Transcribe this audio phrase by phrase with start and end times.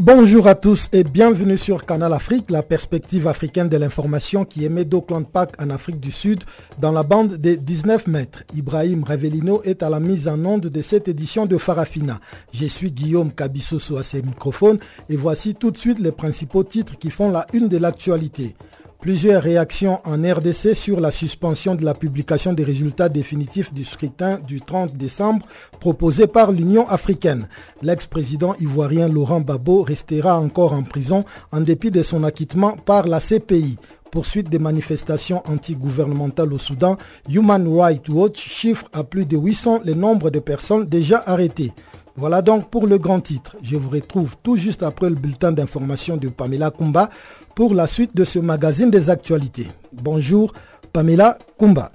[0.00, 4.84] Bonjour à tous et bienvenue sur Canal Afrique, la perspective africaine de l'information qui émet
[4.84, 6.44] d'Auckland Park en Afrique du Sud
[6.78, 8.44] dans la bande des 19 mètres.
[8.54, 12.20] Ibrahim Revelino est à la mise en onde de cette édition de Farafina.
[12.52, 16.96] Je suis Guillaume Cabissoso à ses microphones et voici tout de suite les principaux titres
[16.96, 18.54] qui font la une de l'actualité.
[19.00, 24.40] Plusieurs réactions en RDC sur la suspension de la publication des résultats définitifs du scrutin
[24.40, 25.46] du 30 décembre
[25.78, 27.48] proposé par l'Union africaine.
[27.80, 33.20] L'ex-président ivoirien Laurent Babo restera encore en prison en dépit de son acquittement par la
[33.20, 33.78] CPI.
[34.10, 39.94] Poursuite des manifestations anti-gouvernementales au Soudan, Human Rights Watch chiffre à plus de 800 le
[39.94, 41.72] nombre de personnes déjà arrêtées.
[42.18, 43.54] Voilà donc pour le grand titre.
[43.62, 47.10] Je vous retrouve tout juste après le bulletin d'information de Pamela Kumba
[47.58, 49.66] pour la suite de ce magazine des actualités.
[49.92, 50.52] Bonjour,
[50.92, 51.90] Pamela Kumba.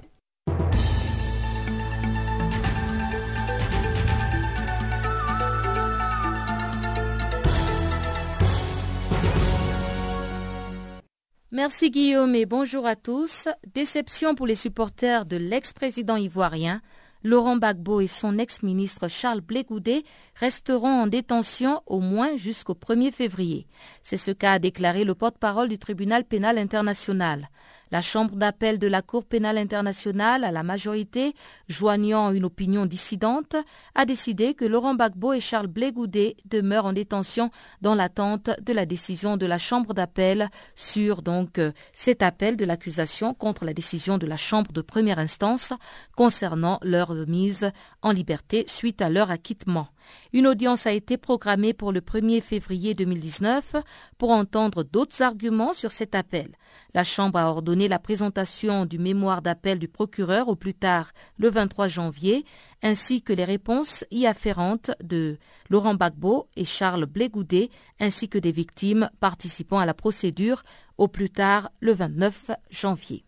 [11.50, 13.48] Merci Guillaume et bonjour à tous.
[13.72, 16.82] Déception pour les supporters de l'ex-président ivoirien.
[17.26, 20.04] Laurent Gbagbo et son ex-ministre Charles Blégoudet
[20.36, 23.66] resteront en détention au moins jusqu'au 1er février.
[24.02, 27.48] C'est ce qu'a déclaré le porte-parole du tribunal pénal international.
[27.90, 31.34] La Chambre d'appel de la Cour pénale internationale, à la majorité,
[31.68, 33.56] joignant une opinion dissidente,
[33.94, 37.50] a décidé que Laurent Gbagbo et Charles Blégoudet demeurent en détention
[37.82, 42.64] dans l'attente de la décision de la Chambre d'appel sur donc euh, cet appel de
[42.64, 45.72] l'accusation contre la décision de la Chambre de première instance
[46.16, 47.70] concernant leur mise
[48.02, 49.88] en liberté suite à leur acquittement.
[50.32, 53.76] Une audience a été programmée pour le 1er février 2019
[54.18, 56.56] pour entendre d'autres arguments sur cet appel.
[56.94, 61.50] La Chambre a ordonné la présentation du mémoire d'appel du procureur au plus tard le
[61.50, 62.44] 23 janvier,
[62.82, 65.38] ainsi que les réponses y afférentes de
[65.70, 70.62] Laurent Gbagbo et Charles Blégoudet, ainsi que des victimes participant à la procédure
[70.98, 73.24] au plus tard le 29 janvier.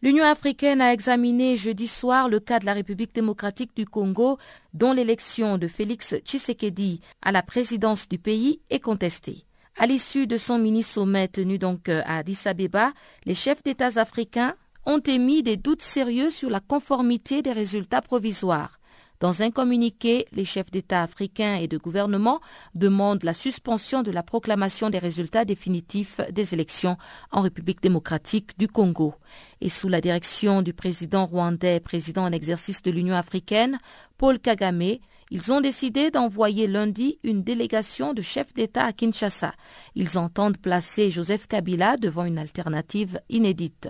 [0.00, 4.38] L'Union africaine a examiné jeudi soir le cas de la République démocratique du Congo,
[4.72, 9.44] dont l'élection de Félix Tshisekedi à la présidence du pays est contestée.
[9.76, 12.92] À l'issue de son mini-sommet tenu donc euh, à Addis Abeba,
[13.24, 14.54] les chefs d'État africains
[14.86, 18.77] ont émis des doutes sérieux sur la conformité des résultats provisoires.
[19.20, 22.40] Dans un communiqué, les chefs d'État africains et de gouvernement
[22.76, 26.96] demandent la suspension de la proclamation des résultats définitifs des élections
[27.32, 29.14] en République démocratique du Congo.
[29.60, 33.78] Et sous la direction du président rwandais, président en exercice de l'Union africaine,
[34.18, 34.98] Paul Kagame,
[35.30, 39.52] ils ont décidé d'envoyer lundi une délégation de chefs d'État à Kinshasa.
[39.96, 43.88] Ils entendent placer Joseph Kabila devant une alternative inédite.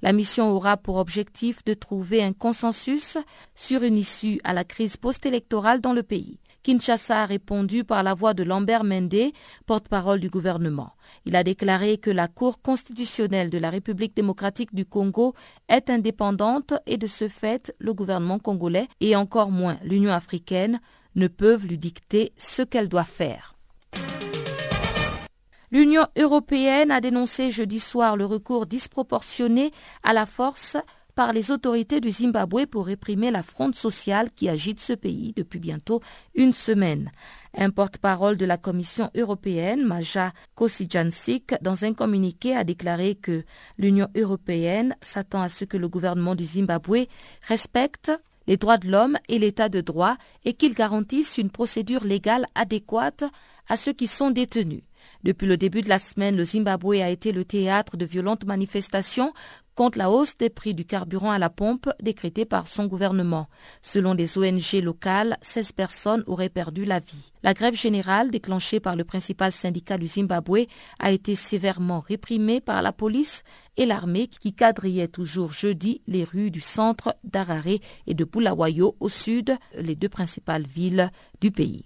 [0.00, 3.18] La mission aura pour objectif de trouver un consensus
[3.54, 6.38] sur une issue à la crise post-électorale dans le pays.
[6.62, 9.32] Kinshasa a répondu par la voix de Lambert Mende,
[9.66, 10.92] porte-parole du gouvernement.
[11.24, 15.34] Il a déclaré que la Cour constitutionnelle de la République démocratique du Congo
[15.68, 20.80] est indépendante et de ce fait, le gouvernement congolais et encore moins l'Union africaine
[21.14, 23.57] ne peuvent lui dicter ce qu'elle doit faire.
[25.70, 29.70] L'Union européenne a dénoncé jeudi soir le recours disproportionné
[30.02, 30.78] à la force
[31.14, 35.58] par les autorités du Zimbabwe pour réprimer la fronde sociale qui agite ce pays depuis
[35.58, 36.00] bientôt
[36.34, 37.10] une semaine.
[37.54, 43.44] Un porte-parole de la Commission européenne, Maja Kosijansik, dans un communiqué a déclaré que
[43.78, 47.08] l'Union européenne s'attend à ce que le gouvernement du Zimbabwe
[47.46, 48.12] respecte
[48.46, 53.24] les droits de l'homme et l'état de droit et qu'il garantisse une procédure légale adéquate
[53.68, 54.82] à ceux qui sont détenus.
[55.24, 59.32] Depuis le début de la semaine, le Zimbabwe a été le théâtre de violentes manifestations
[59.78, 63.46] contre la hausse des prix du carburant à la pompe décrétée par son gouvernement.
[63.80, 67.32] Selon des ONG locales, 16 personnes auraient perdu la vie.
[67.44, 70.66] La grève générale déclenchée par le principal syndicat du Zimbabwe
[70.98, 73.44] a été sévèrement réprimée par la police
[73.76, 77.78] et l'armée qui quadrillait toujours jeudi les rues du centre d'Arare
[78.08, 81.84] et de Bulawayo au sud, les deux principales villes du pays.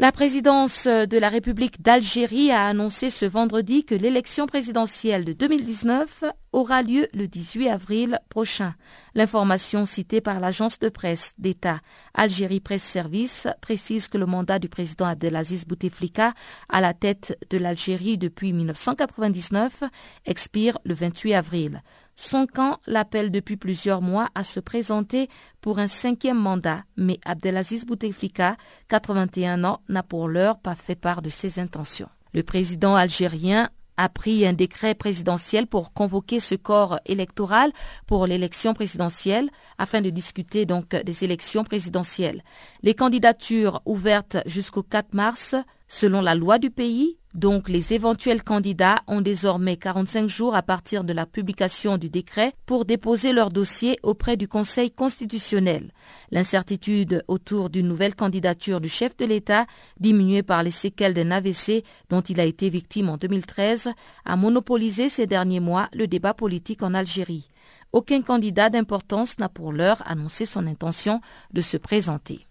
[0.00, 6.24] La présidence de la République d'Algérie a annoncé ce vendredi que l'élection présidentielle de 2019
[6.52, 8.74] aura lieu le 18 avril prochain.
[9.14, 11.80] L'information citée par l'agence de presse d'État
[12.14, 16.32] Algérie Presse Service précise que le mandat du président Abdelaziz Bouteflika
[16.70, 19.82] à la tête de l'Algérie depuis 1999
[20.24, 21.82] expire le 28 avril.
[22.22, 25.30] Son camp l'appelle depuis plusieurs mois à se présenter
[25.62, 28.58] pour un cinquième mandat, mais Abdelaziz Bouteflika,
[28.88, 32.10] 81 ans, n'a pour l'heure pas fait part de ses intentions.
[32.34, 37.72] Le président algérien a pris un décret présidentiel pour convoquer ce corps électoral
[38.06, 42.44] pour l'élection présidentielle afin de discuter donc des élections présidentielles.
[42.82, 45.54] Les candidatures ouvertes jusqu'au 4 mars,
[45.88, 51.04] selon la loi du pays, donc les éventuels candidats ont désormais 45 jours à partir
[51.04, 55.92] de la publication du décret pour déposer leur dossier auprès du Conseil constitutionnel.
[56.32, 59.66] L'incertitude autour d'une nouvelle candidature du chef de l'État,
[60.00, 63.90] diminuée par les séquelles d'un AVC dont il a été victime en 2013,
[64.24, 67.48] a monopolisé ces derniers mois le débat politique en Algérie.
[67.92, 71.20] Aucun candidat d'importance n'a pour l'heure annoncé son intention
[71.52, 72.46] de se présenter.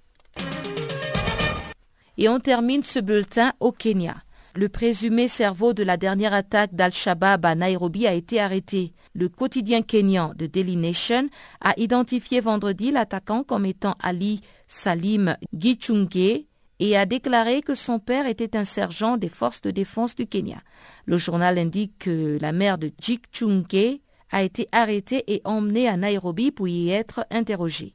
[2.17, 4.15] Et on termine ce bulletin au Kenya.
[4.55, 8.93] Le présumé cerveau de la dernière attaque d'Al-Shabaab à Nairobi a été arrêté.
[9.13, 11.29] Le quotidien kenyan de Daily Nation
[11.61, 16.45] a identifié vendredi l'attaquant comme étant Ali Salim Gichunge
[16.79, 20.61] et a déclaré que son père était un sergent des forces de défense du Kenya.
[21.05, 23.99] Le journal indique que la mère de Gichunge
[24.31, 27.93] a été arrêtée et emmenée à Nairobi pour y être interrogée.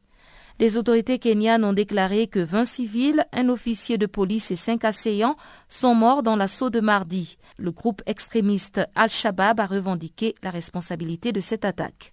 [0.60, 5.36] Les autorités kenyanes ont déclaré que 20 civils, un officier de police et cinq assaillants
[5.68, 7.38] sont morts dans l'assaut de mardi.
[7.58, 12.12] Le groupe extrémiste Al-Shabaab a revendiqué la responsabilité de cette attaque.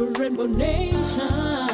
[0.00, 1.69] Rainbow Nation.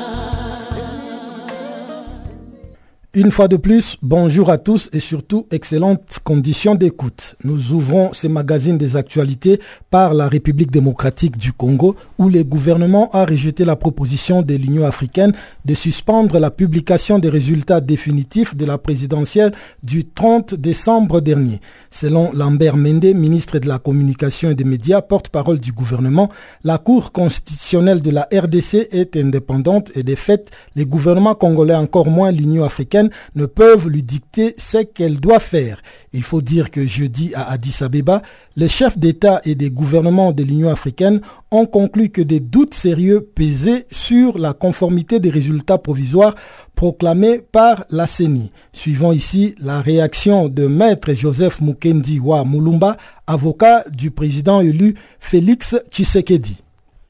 [3.16, 7.34] Une fois de plus, bonjour à tous et surtout excellentes conditions d'écoute.
[7.44, 9.58] Nous ouvrons ce magazine des actualités
[9.88, 14.84] par la République démocratique du Congo où le gouvernement a rejeté la proposition de l'Union
[14.84, 15.32] africaine
[15.64, 19.52] de suspendre la publication des résultats définitifs de la présidentielle
[19.82, 21.62] du 30 décembre dernier.
[21.90, 26.28] Selon Lambert Mende, ministre de la Communication et des Médias, porte-parole du gouvernement,
[26.64, 32.08] la Cour constitutionnelle de la RDC est indépendante et de fait, les gouvernements congolais, encore
[32.08, 35.80] moins l'Union africaine, ne peuvent lui dicter ce qu'elle doit faire.
[36.12, 38.22] Il faut dire que jeudi à Addis Abeba,
[38.56, 41.20] les chefs d'État et des gouvernements de l'Union africaine
[41.50, 46.34] ont conclu que des doutes sérieux pesaient sur la conformité des résultats provisoires
[46.74, 48.50] proclamés par la CENI.
[48.72, 52.96] Suivons ici la réaction de maître Joseph Mukendi Wa Mulumba,
[53.26, 56.62] avocat du président élu Félix Tshisekedi.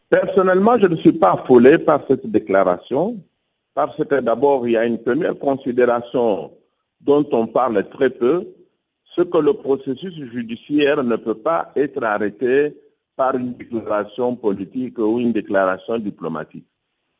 [0.08, 3.16] Personnellement, je ne suis pas affolé par cette déclaration
[3.76, 6.50] parce que d'abord, il y a une première considération
[7.02, 8.48] dont on parle très peu,
[9.04, 12.74] ce que le processus judiciaire ne peut pas être arrêté
[13.16, 16.64] par une déclaration politique ou une déclaration diplomatique.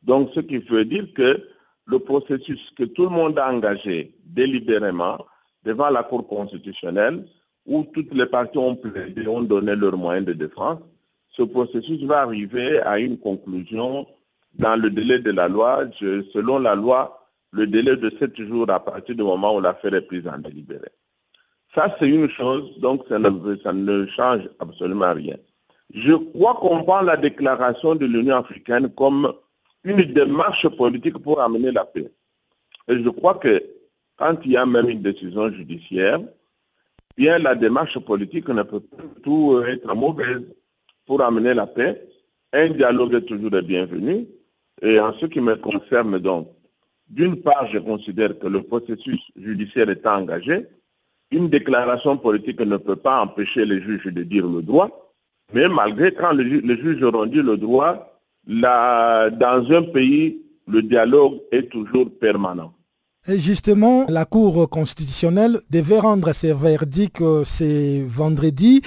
[0.01, 1.47] Donc, ce qui veut dire que
[1.85, 5.19] le processus que tout le monde a engagé délibérément
[5.63, 7.23] devant la Cour constitutionnelle,
[7.67, 10.79] où toutes les parties ont plaidé, ont donné leurs moyens de défense,
[11.29, 14.07] ce processus va arriver à une conclusion
[14.57, 18.79] dans le délai de la loi, selon la loi, le délai de sept jours à
[18.79, 20.89] partir du moment où l'affaire est prise en délibéré.
[21.75, 25.35] Ça, c'est une chose, donc ça ne, ça ne change absolument rien.
[25.93, 29.31] Je crois qu'on prend la déclaration de l'Union africaine comme
[29.83, 32.11] une démarche politique pour amener la paix.
[32.87, 33.61] Et je crois que
[34.17, 36.19] quand il y a même une décision judiciaire,
[37.15, 40.43] bien la démarche politique ne peut pas tout être mauvaise
[41.05, 42.07] pour amener la paix.
[42.53, 44.27] Un dialogue est toujours le bienvenu,
[44.81, 46.49] et en ce qui me concerne donc,
[47.09, 50.65] d'une part, je considère que le processus judiciaire est engagé,
[51.31, 55.13] une déclaration politique ne peut pas empêcher les juges de dire le droit,
[55.53, 61.69] mais malgré quand les, juges auront dit le droit, dans un pays, le dialogue est
[61.69, 62.73] toujours permanent.
[63.27, 68.81] Justement, la Cour constitutionnelle devait rendre ses verdicts euh, ce vendredi.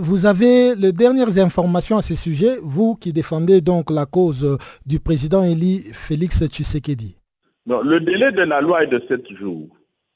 [0.00, 4.56] vous avez les dernières informations à ce sujet, vous qui défendez donc la cause
[4.86, 7.16] du président Élie Félix Tshisekedi.
[7.66, 9.68] Non, le délai de la loi est de 7 jours.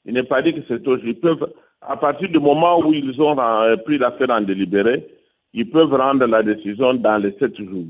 [0.05, 1.11] Il n'est pas dit que c'est aujourd'hui.
[1.11, 5.07] Ils peuvent, à partir du moment où ils ont euh, pris l'affaire en délibéré,
[5.53, 7.85] ils peuvent rendre la décision dans les 7 jours.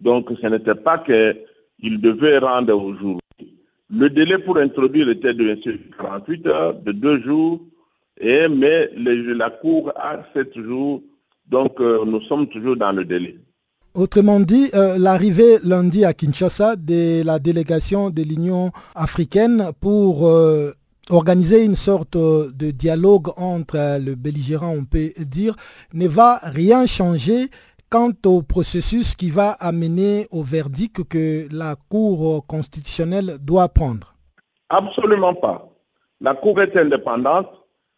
[0.00, 3.23] Donc ce n'était pas qu'ils devaient rendre aujourd'hui.
[3.90, 5.58] Le délai pour introduire était de
[5.98, 7.60] 48 heures, de 2 jours,
[8.22, 11.02] mais la Cour a 7 jours,
[11.46, 13.38] donc euh, nous sommes toujours dans le délai.
[13.94, 20.72] Autrement dit, euh, l'arrivée lundi à Kinshasa de la délégation de l'Union africaine pour euh,
[21.10, 25.54] organiser une sorte de dialogue entre le belligérant, on peut dire,
[25.92, 27.50] ne va rien changer
[27.94, 34.16] quant au processus qui va amener au verdict que la Cour constitutionnelle doit prendre
[34.68, 35.70] Absolument pas.
[36.20, 37.46] La Cour est indépendante.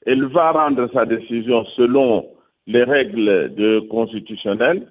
[0.04, 2.28] Elle va rendre sa décision selon
[2.66, 4.86] les règles de constitutionnelles,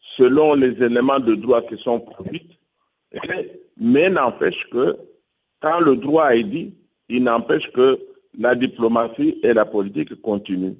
[0.00, 2.58] selon les éléments de droit qui sont produits.
[3.76, 4.96] Mais n'empêche que,
[5.60, 6.74] quand le droit est dit,
[7.10, 8.00] il n'empêche que
[8.38, 10.76] la diplomatie et la politique continuent.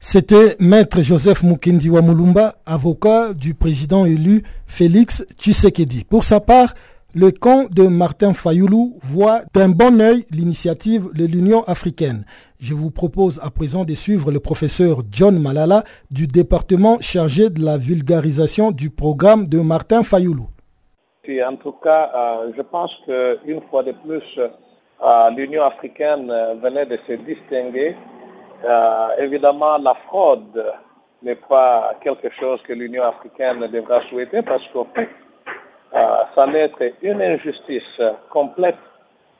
[0.00, 6.04] C'était Maître Joseph Mukindi Mulumba, avocat du président élu Félix Tshisekedi.
[6.04, 6.74] Pour sa part,
[7.14, 12.24] le camp de Martin Fayoulou voit d'un bon œil l'initiative de l'Union africaine.
[12.60, 17.64] Je vous propose à présent de suivre le professeur John Malala du département chargé de
[17.64, 20.48] la vulgarisation du programme de Martin Fayoulou.
[21.46, 26.32] en tout cas, euh, je pense qu'une fois de plus, euh, l'Union africaine
[26.62, 27.96] venait de se distinguer
[28.64, 30.72] euh, évidemment, la fraude
[31.22, 35.08] n'est pas quelque chose que l'Union africaine devra souhaiter parce qu'au fait,
[35.94, 35.98] euh,
[36.34, 38.76] ça va être une injustice complète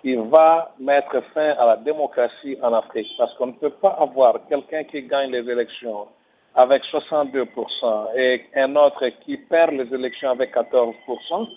[0.00, 3.08] qui va mettre fin à la démocratie en Afrique.
[3.16, 6.06] Parce qu'on ne peut pas avoir quelqu'un qui gagne les élections
[6.54, 11.48] avec 62% et un autre qui perd les élections avec 14%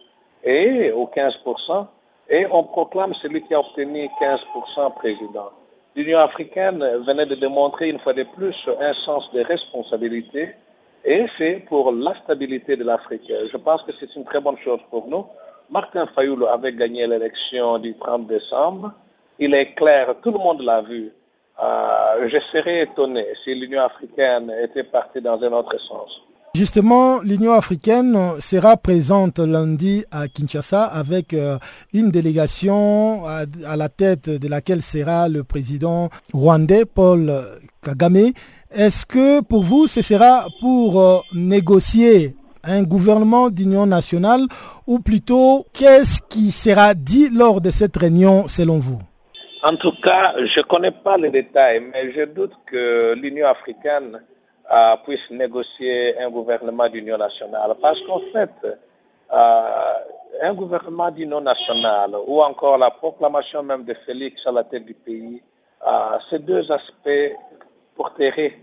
[0.43, 1.87] et, ou 15%,
[2.29, 5.51] et on proclame celui qui a obtenu 15% président.
[5.97, 6.77] L'Union africaine
[7.07, 10.53] venait de démontrer une fois de plus un sens de responsabilité
[11.03, 13.23] et c'est pour la stabilité de l'Afrique.
[13.51, 15.25] Je pense que c'est une très bonne chose pour nous.
[15.71, 18.93] Martin Fayoulou avait gagné l'élection du 30 décembre.
[19.39, 21.11] Il est clair, tout le monde l'a vu.
[21.63, 26.21] Euh, je serais étonné si l'Union africaine était partie dans un autre sens.
[26.57, 31.59] Justement, l'Union africaine sera présente lundi à Kinshasa avec euh,
[31.93, 33.45] une délégation à,
[33.75, 37.31] la tête de laquelle sera le président rwandais Paul
[37.83, 38.31] Kagame.
[38.73, 44.41] Est-ce que pour vous, ce sera pour euh, négocier un gouvernement d'union nationale
[44.87, 48.97] ou plutôt qu'est-ce qui sera dit lors de cette réunion selon vous?
[49.61, 54.19] En tout cas, je ne connais pas les détails, mais je doute que l'Union africaine
[54.69, 57.73] euh, puisse négocier un gouvernement d'union nationale.
[57.81, 58.51] Parce qu'en fait,
[59.31, 59.93] euh,
[60.41, 64.93] un gouvernement d'union nationale ou encore la proclamation même de Félix à la tête du
[64.93, 65.41] pays,
[65.87, 67.33] euh, ces deux aspects
[67.95, 68.59] porteraient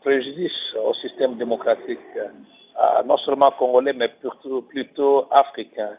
[0.00, 1.98] préjudice au système démocratique,
[3.04, 4.08] non seulement congolais, mais
[4.68, 5.98] plutôt africain.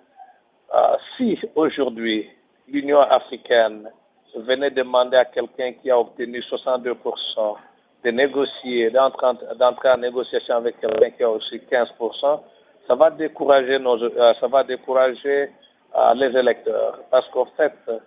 [1.15, 2.27] si aujourd'hui
[2.67, 3.91] l'Union africaine
[4.35, 7.57] venait demander à quelqu'un qui a obtenu 62%
[8.03, 12.39] de négocier, d'entrer en négociation avec quelqu'un qui a aussi 15%,
[12.87, 15.51] ça va décourager, nos, euh, ça va décourager
[15.95, 16.99] euh, les électeurs.
[17.11, 17.99] Parce qu'en fait, euh,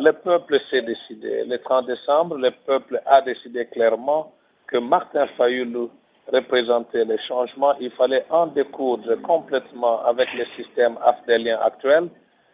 [0.00, 1.44] le peuple s'est décidé.
[1.46, 4.32] Le 30 décembre, le peuple a décidé clairement
[4.66, 5.90] que Martin Fayoulou
[6.30, 7.74] représentait les changements.
[7.80, 12.08] Il fallait en découdre complètement avec le système afdélien actuel.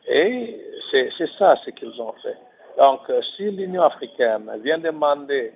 [0.06, 0.60] Et
[0.92, 2.36] c'est ça ce qu'ils ont fait.
[2.78, 3.00] Donc,
[3.36, 5.52] si l'Union africaine vient demander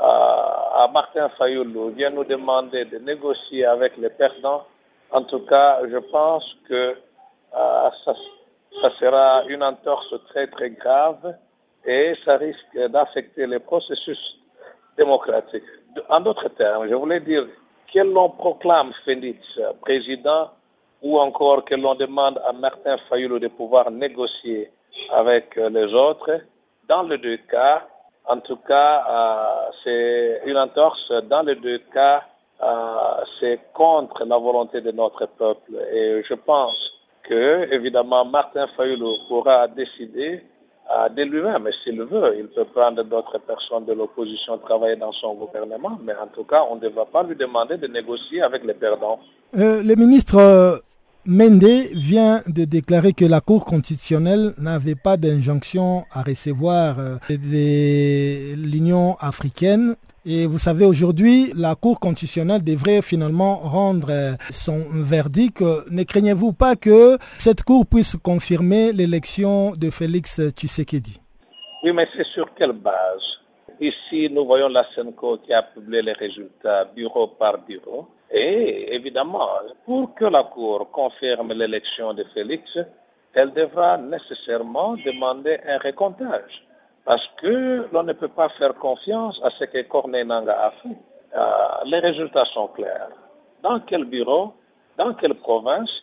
[0.00, 4.64] à Martin Fayoulou vient nous demander de négocier avec les perdants,
[5.10, 6.96] en tout cas, je pense que
[7.56, 11.36] euh, ça, sera une entorse très très grave
[11.84, 14.38] et ça risque d'affecter les processus
[14.96, 15.64] démocratiques.
[16.08, 17.46] En d'autres termes, je voulais dire
[17.92, 20.50] que l'on proclame Félix président
[21.02, 24.70] ou encore que l'on demande à Martin Fayoulou de pouvoir négocier
[25.10, 26.40] avec les autres,
[26.88, 27.86] dans les deux cas,
[28.26, 31.12] en tout cas, euh, c'est une entorse.
[31.28, 32.22] Dans les deux cas,
[32.62, 35.72] euh, c'est contre la volonté de notre peuple.
[35.92, 40.44] Et je pense que, évidemment, Martin Fayoulou pourra décider
[41.16, 41.68] de lui-même.
[41.84, 46.26] S'il veut, il peut prendre d'autres personnes de l'opposition travailler dans son gouvernement, mais en
[46.26, 49.20] tout cas, on ne devra pas lui demander de négocier avec les perdants.
[49.56, 49.94] Euh, le
[50.34, 50.78] euh,
[51.26, 58.54] Mende vient de déclarer que la Cour constitutionnelle n'avait pas d'injonction à recevoir euh, de
[58.54, 59.96] l'Union africaine
[60.26, 65.62] et vous savez, aujourd'hui, la Cour constitutionnelle devrait finalement rendre euh, son verdict.
[65.90, 71.18] Ne craignez-vous pas que cette Cour puisse confirmer l'élection de Félix Tshisekedi?
[71.82, 73.40] Oui, mais c'est sur quelle base?
[73.80, 78.08] Ici, nous voyons la SENCO qui a publié les résultats bureau par bureau.
[78.30, 79.48] Et évidemment,
[79.84, 82.78] pour que la Cour confirme l'élection de Félix,
[83.34, 86.64] elle devra nécessairement demander un récomptage.
[87.04, 90.96] Parce que l'on ne peut pas faire confiance à ce que Corneille Nanga a fait.
[91.36, 91.42] Euh,
[91.86, 93.10] les résultats sont clairs.
[93.62, 94.54] Dans quel bureau,
[94.96, 96.02] dans quelle province,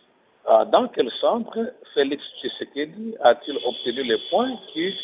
[0.50, 4.94] euh, dans quel centre Félix Tshisekedi a-t-il obtenu les points qui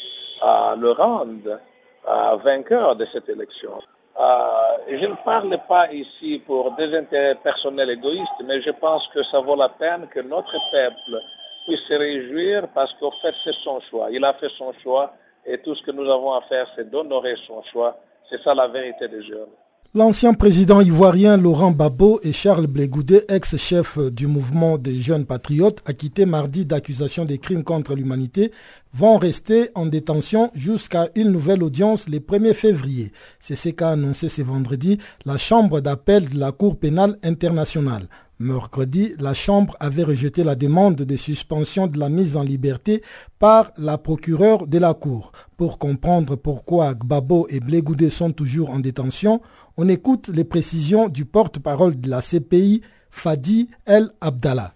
[0.42, 1.60] euh, le rendent
[2.44, 3.80] vainqueur de cette élection?
[4.16, 9.40] Je ne parle pas ici pour des intérêts personnels égoïstes, mais je pense que ça
[9.40, 11.20] vaut la peine que notre peuple
[11.66, 14.08] puisse se réjouir parce qu'en fait c'est son choix.
[14.10, 15.12] Il a fait son choix
[15.44, 17.98] et tout ce que nous avons à faire, c'est d'honorer son choix.
[18.30, 19.50] C'est ça la vérité des jeunes.
[19.96, 26.26] L'ancien président ivoirien Laurent Babo et Charles Blégoudet, ex-chef du mouvement des jeunes patriotes, acquittés
[26.26, 28.50] mardi d'accusations de crimes contre l'humanité,
[28.92, 33.12] vont rester en détention jusqu'à une nouvelle audience le 1er février.
[33.38, 38.08] C'est ce qu'a annoncé ce vendredi la Chambre d'appel de la Cour pénale internationale.
[38.40, 43.00] Mercredi, la Chambre avait rejeté la demande de suspension de la mise en liberté
[43.38, 45.30] par la procureure de la Cour.
[45.56, 49.40] Pour comprendre pourquoi Gbabo et Blégoudé sont toujours en détention,
[49.76, 54.72] on écoute les précisions du porte-parole de la CPI, Fadi El Abdallah.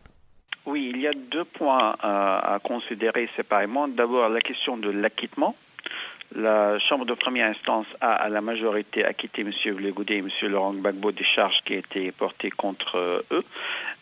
[0.67, 3.89] Oui, il y a deux points à, considérer séparément.
[3.89, 5.55] D'abord, la question de l'acquittement
[6.35, 9.51] la Chambre de première instance a à la majorité acquitté M.
[9.75, 10.29] Vlegoudet et M.
[10.43, 13.45] Laurent Gbagbo des charges qui étaient portées contre euh, eux.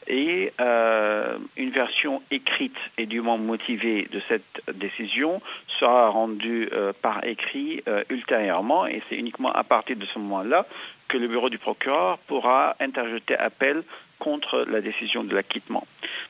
[0.09, 7.25] Et euh, une version écrite et dûment motivée de cette décision sera rendue euh, par
[7.25, 8.87] écrit ultérieurement.
[8.87, 10.66] Et c'est uniquement à partir de ce moment-là
[11.09, 13.83] que le bureau du procureur pourra interjeter appel
[14.18, 15.87] contre la décision de l'acquittement.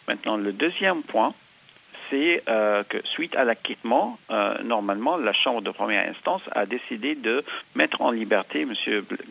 [0.08, 1.34] Maintenant, le deuxième point,
[2.10, 7.14] c'est euh, que suite à l'acquittement, euh, normalement, la Chambre de première instance a décidé
[7.14, 8.72] de mettre en liberté M.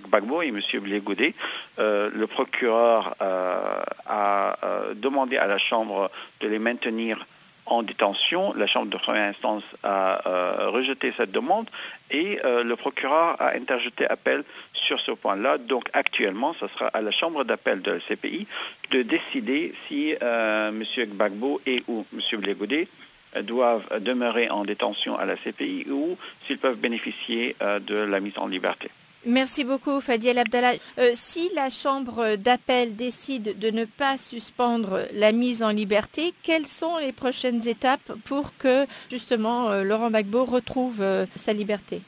[0.05, 0.59] Gbagbo et M.
[0.81, 1.35] Blégoudé.
[1.79, 4.57] Euh, le procureur a
[4.95, 6.11] demandé à la Chambre
[6.41, 7.25] de les maintenir
[7.65, 8.53] en détention.
[8.53, 11.69] La Chambre de première instance a euh, rejeté cette demande
[12.11, 15.57] et euh, le procureur a interjeté appel sur ce point-là.
[15.57, 18.47] Donc actuellement, ce sera à la Chambre d'appel de la CPI
[18.91, 20.83] de décider si euh, M.
[20.83, 22.39] Gbagbo et ou M.
[22.39, 22.87] Blégoudé
[23.43, 28.47] doivent demeurer en détention à la CPI ou s'ils peuvent bénéficier de la mise en
[28.47, 28.89] liberté.
[29.27, 30.73] Merci beaucoup, Fadiel Abdallah.
[30.99, 36.67] Euh, si la Chambre d'appel décide de ne pas suspendre la mise en liberté, quelles
[36.67, 42.01] sont les prochaines étapes pour que justement euh, Laurent Gbagbo retrouve euh, sa liberté?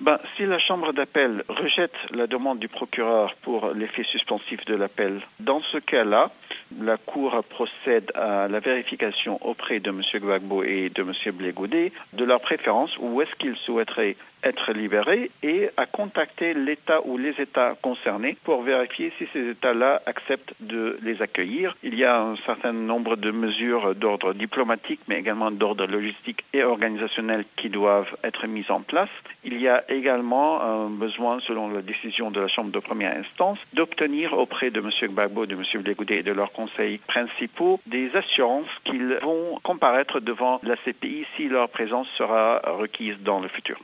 [0.00, 5.20] Ben, si la Chambre d'appel rejette la demande du procureur pour l'effet suspensif de l'appel,
[5.38, 6.32] dans ce cas-là,
[6.80, 10.02] la Cour procède à la vérification auprès de M.
[10.12, 11.12] Gbagbo et de M.
[11.34, 17.18] Blégoudé de leur préférence où est-ce qu'ils souhaiteraient être libérés et à contacter l'État ou
[17.18, 21.76] les États concernés pour vérifier si ces États-là acceptent de les accueillir.
[21.82, 26.62] Il y a un certain nombre de mesures d'ordre diplomatique, mais également d'ordre logistique et
[26.62, 29.08] organisationnel qui doivent être mises en place.
[29.44, 33.58] Il y a également un besoin, selon la décision de la Chambre de première instance,
[33.72, 34.90] d'obtenir auprès de M.
[35.10, 35.82] Gbagbo, de M.
[35.82, 41.48] Blégoudé et de leurs conseils principaux des assurances qu'ils vont comparaître devant la CPI si
[41.48, 43.78] leur présence sera requise dans le futur.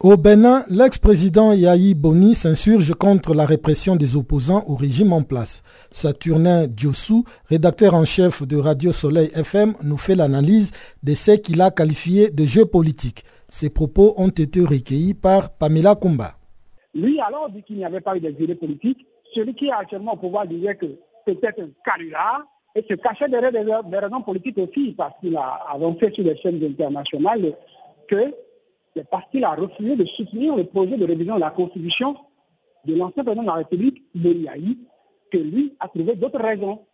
[0.00, 5.64] Au Bénin, l'ex-président Yahi Boni s'insurge contre la répression des opposants au régime en place.
[5.90, 10.70] Saturnin Diossou, rédacteur en chef de Radio Soleil FM, nous fait l'analyse
[11.02, 13.24] de ce qu'il a qualifié de jeu politique.
[13.48, 16.36] Ces propos ont été recueillis par Pamela Kumba.
[16.94, 19.04] Lui alors dit qu'il n'y avait pas eu d'exilé politique.
[19.34, 20.86] Celui qui est actuellement au pouvoir disait que
[21.26, 23.50] c'était un canular et se cachait derrière
[23.82, 27.52] des, raisons politiques aussi parce qu'il a avancé sur les chaînes internationales
[28.06, 28.32] que
[28.94, 32.16] c'est parce qu'il a refusé de soutenir le projet de révision de la Constitution
[32.84, 34.78] de l'ancien président de la République, Beliaï,
[35.30, 36.86] que lui a trouvé d'autres raisons,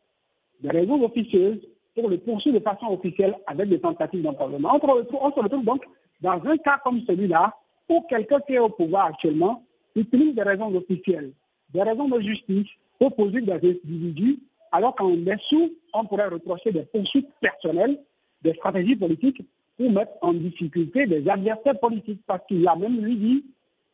[0.61, 1.61] des raisons officieuses,
[1.95, 4.79] pour le poursuivre de façon officielle avec des tentatives d'empowernement.
[4.83, 5.85] On, on se retrouve donc
[6.21, 7.55] dans un cas comme celui-là,
[7.89, 9.63] où quelqu'un qui est au pouvoir actuellement
[9.95, 11.33] utilise des raisons officielles,
[11.73, 12.67] des raisons de justice
[12.99, 14.39] pour poursuivre des individus,
[14.73, 18.01] alors qu'en dessous, on pourrait reprocher des poursuites personnelles,
[18.43, 19.43] des stratégies politiques
[19.77, 22.21] pour mettre en difficulté des adversaires politiques.
[22.27, 23.45] Parce qu'il a même lui dit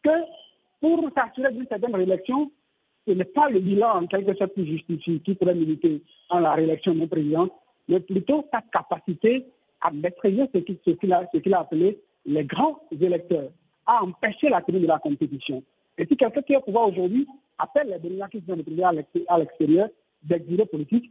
[0.02, 0.10] que
[0.80, 2.50] pour s'assurer d'une certaine réélection,
[3.06, 6.52] ce n'est pas le bilan en quelque sorte qui justifie, qui pourrait militer en la
[6.52, 7.48] réélection d'un président,
[7.88, 9.46] mais plutôt sa capacité
[9.80, 13.50] à maîtriser ce qu'il a, appelé les grands électeurs,
[13.86, 15.62] à empêcher la tenue de la compétition.
[15.96, 17.26] Et si quelqu'un qui est au pouvoir aujourd'hui
[17.58, 18.56] appelle les Béninois qui sont
[19.28, 19.88] à l'extérieur
[20.22, 21.10] d'exilés politiques,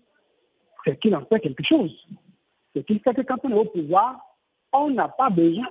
[0.86, 2.08] c'est qu'il en fait quelque chose.
[2.76, 4.20] C'est qu'il fait que quand on est au pouvoir,
[4.74, 5.68] on n'a pas besoin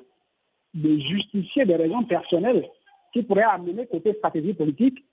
[0.75, 2.69] de justifier des raisons personnelles
[3.13, 5.05] qui pourraient amener côté stratégie politique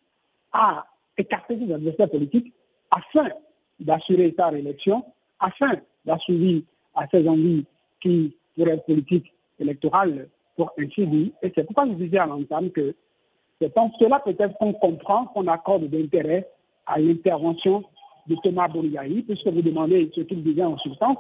[0.52, 0.86] à
[1.18, 2.54] écarter ses adversaires politiques
[2.92, 3.30] afin
[3.80, 5.04] d'assurer sa réélection,
[5.40, 7.66] afin d'assurer à ses envies
[8.00, 11.32] qui pourraient être politiques électorales pour ainsi dire.
[11.42, 12.96] Et c'est pourquoi je disais à l'entame que
[13.62, 16.50] c'est en cela peut-être qu'on comprend qu'on accorde d'intérêt
[16.86, 17.84] à l'intervention
[18.28, 21.18] de Thomas Boniaï, puisque vous demandez ce qu'il disait en substance,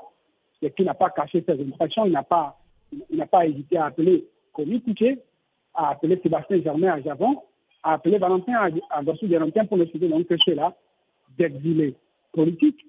[0.61, 2.57] c'est qu'il n'a pas caché ses impressions, il n'a pas,
[3.31, 5.21] pas hésité à appeler Comi Couché,
[5.73, 7.41] à appeler Sébastien Germain à Javon,
[7.83, 10.73] à appeler Valentin à, à Valentin pour le citer donc ceux-là
[11.37, 11.95] d'exilés
[12.31, 12.85] politiques.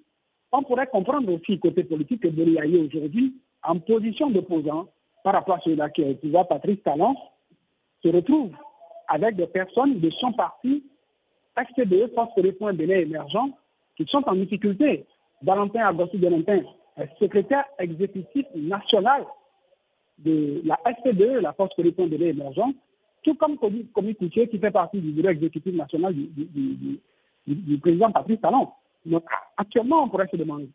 [0.52, 4.88] On pourrait comprendre aussi côté politique que Boniaï aujourd'hui, en position d'opposant
[5.22, 7.14] par rapport à celui-là qui est pouvoir, Patrice Talon,
[8.02, 8.52] se retrouve
[9.08, 10.84] avec des personnes de son parti,
[11.56, 13.50] FCDE, Force pour les points délai émergents,
[13.96, 15.06] qui sont en difficulté.
[15.42, 16.60] Valentin Agossi Valentin
[17.20, 19.24] secrétaire exécutif national
[20.18, 22.72] de la FCDE, la Force points délai émergents,
[23.22, 28.68] tout comme Comi Coutier, qui fait partie du bureau exécutif national du, président Patrice Talon.
[29.04, 29.24] Donc,
[29.56, 30.68] actuellement, on pourrait se demander,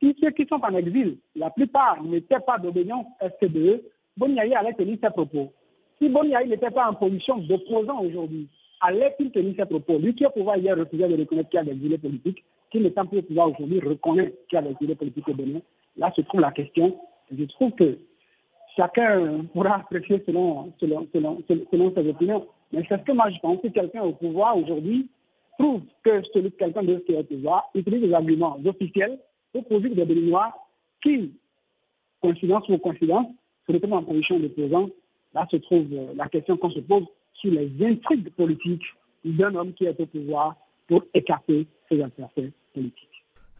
[0.00, 3.82] si ceux qui sont en exil, la plupart n'étaient pas d'obédience FCDE,
[4.16, 5.52] Boniaï allait tenir ses propos.
[6.00, 8.48] Si Boniaï n'était pas en position d'opposant aujourd'hui,
[8.80, 9.98] allait-il tenir ses propos?
[9.98, 12.44] Lui qui au pouvoir hier refusait de reconnaître qu'il y a des exilés politiques,
[12.80, 15.60] n'étant plus au pouvoir aujourd'hui reconnaît qu'il y a des exilés politiques au Bénin.
[15.96, 16.98] Là se trouve la question.
[17.36, 17.98] Je trouve que
[18.76, 22.46] chacun pourra apprécier selon, selon, selon, selon ses opinions.
[22.72, 25.08] Mais c'est ce que moi je pense que quelqu'un au pouvoir aujourd'hui
[25.58, 29.18] trouve que celui quelqu'un d'autre qui est au pouvoir utilise des arguments officiels
[29.54, 30.52] opposés des Béninois
[31.00, 31.32] qui,
[32.20, 33.26] coïncidence ou coïncidence,
[33.66, 34.88] se retrouvent en position d'opposant
[35.34, 38.84] Là se trouve euh, la question qu'on se pose sur les intrigues politiques
[39.24, 40.56] d'un homme qui est au pouvoir
[40.86, 42.50] pour écarter ses adversaires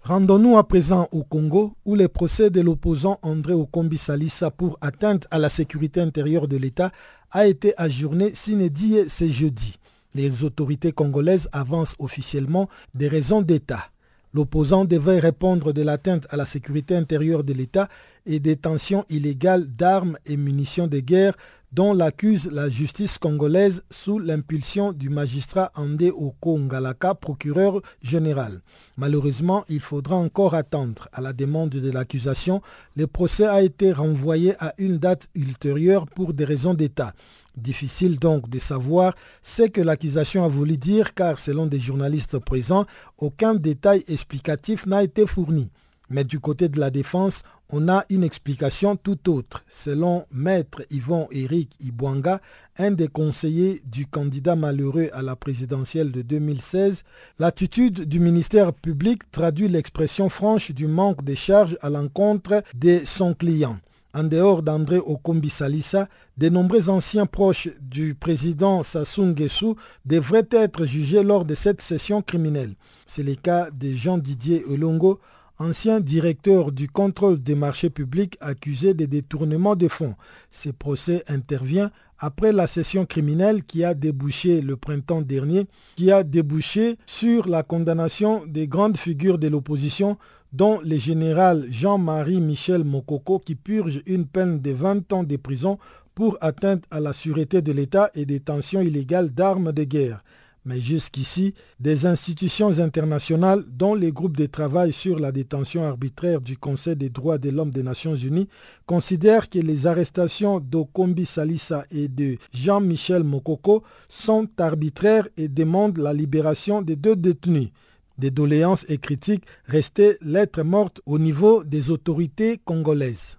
[0.03, 5.27] Rendons-nous à présent au Congo où les procès de l'opposant André Okombi Salissa pour atteinte
[5.31, 6.93] à la sécurité intérieure de l'État
[7.31, 9.77] a été ajourné s'inédit ce jeudi.
[10.15, 13.91] Les autorités congolaises avancent officiellement des raisons d'État.
[14.35, 17.89] L'opposant devait répondre de l'atteinte à la sécurité intérieure de l'État
[18.27, 21.35] et des tensions illégales d'armes et munitions de guerre
[21.75, 28.61] dont l'accuse la justice congolaise sous l'impulsion du magistrat Andé Okongalaka, procureur général.
[28.97, 31.09] Malheureusement, il faudra encore attendre.
[31.13, 32.63] À la demande de l'accusation,
[32.95, 37.13] le procès a été renvoyé à une date ultérieure pour des raisons d'État.
[37.57, 42.87] Difficile donc de savoir ce que l'accusation a voulu dire car selon des journalistes présents,
[43.19, 45.73] aucun détail explicatif n'a été fourni.
[46.11, 49.65] Mais du côté de la défense, on a une explication tout autre.
[49.69, 52.41] Selon maître Yvon Éric Ibwanga,
[52.79, 57.05] un des conseillers du candidat malheureux à la présidentielle de 2016,
[57.39, 63.35] l'attitude du ministère public traduit l'expression franche du manque de charges à l'encontre de son
[63.35, 63.79] client.
[64.15, 70.85] En dehors d'André Okombi Salissa, de nombreux anciens proches du président Sassou Nguesso devraient être
[70.85, 72.75] jugés lors de cette session criminelle.
[73.07, 75.19] C'est le cas de Jean-Didier Olongo,
[75.59, 80.15] ancien directeur du contrôle des marchés publics accusé de détournement de fonds.
[80.51, 86.23] Ce procès intervient après la session criminelle qui a débouché le printemps dernier, qui a
[86.23, 90.17] débouché sur la condamnation des grandes figures de l'opposition
[90.53, 95.79] dont le général Jean-Marie Michel Mokoko qui purge une peine de 20 ans de prison
[96.15, 100.24] pour atteinte à la sûreté de l'État et détention illégale d'armes de guerre.
[100.67, 106.57] Mais jusqu'ici, des institutions internationales, dont les groupes de travail sur la détention arbitraire du
[106.57, 108.49] Conseil des droits de l'homme des Nations Unies,
[108.87, 116.15] considèrent que les arrestations d'Okombi Salissa et de Jean-Michel Mokoko sont arbitraires et demandent la
[116.15, 117.69] libération des deux détenus.
[118.17, 123.39] Des doléances et critiques restaient lettres mortes au niveau des autorités congolaises.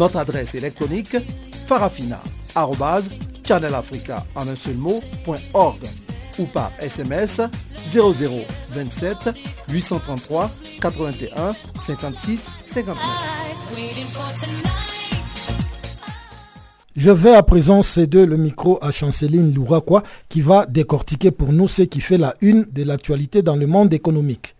[0.00, 1.16] Notre adresse électronique
[1.66, 4.78] farafina.channelafrica en un seul
[6.38, 7.42] ou par SMS
[7.92, 9.28] 0027
[9.70, 12.96] 833 81 56 59.
[16.96, 21.68] Je vais à présent céder le micro à Chanceline Louraquois qui va décortiquer pour nous
[21.68, 24.54] ce qui fait la une de l'actualité dans le monde économique.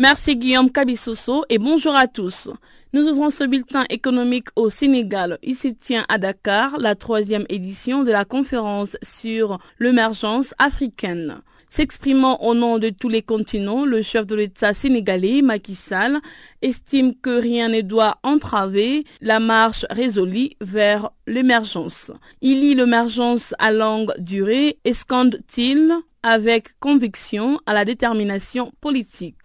[0.00, 2.48] Merci Guillaume Kabissoso et bonjour à tous.
[2.92, 5.38] Nous ouvrons ce bulletin économique au Sénégal.
[5.42, 11.40] Il se tient à Dakar la troisième édition de la conférence sur l'émergence africaine.
[11.68, 16.18] S'exprimant au nom de tous les continents, le chef de l'État sénégalais, Macky Sall,
[16.62, 22.12] estime que rien ne doit entraver la marche résolue vers l'émergence.
[22.40, 29.36] Il lit l'émergence à longue durée et scande-t-il avec conviction à la détermination politique.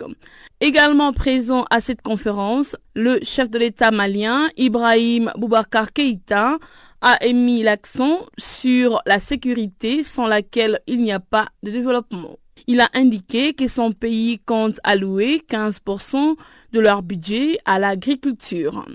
[0.60, 6.58] Également présent à cette conférence, le chef de l'État malien, Ibrahim Boubacar Keïta,
[7.02, 12.38] a émis l'accent sur la sécurité sans laquelle il n'y a pas de développement.
[12.66, 16.38] Il a indiqué que son pays compte allouer 15%
[16.72, 18.86] de leur budget à l'agriculture.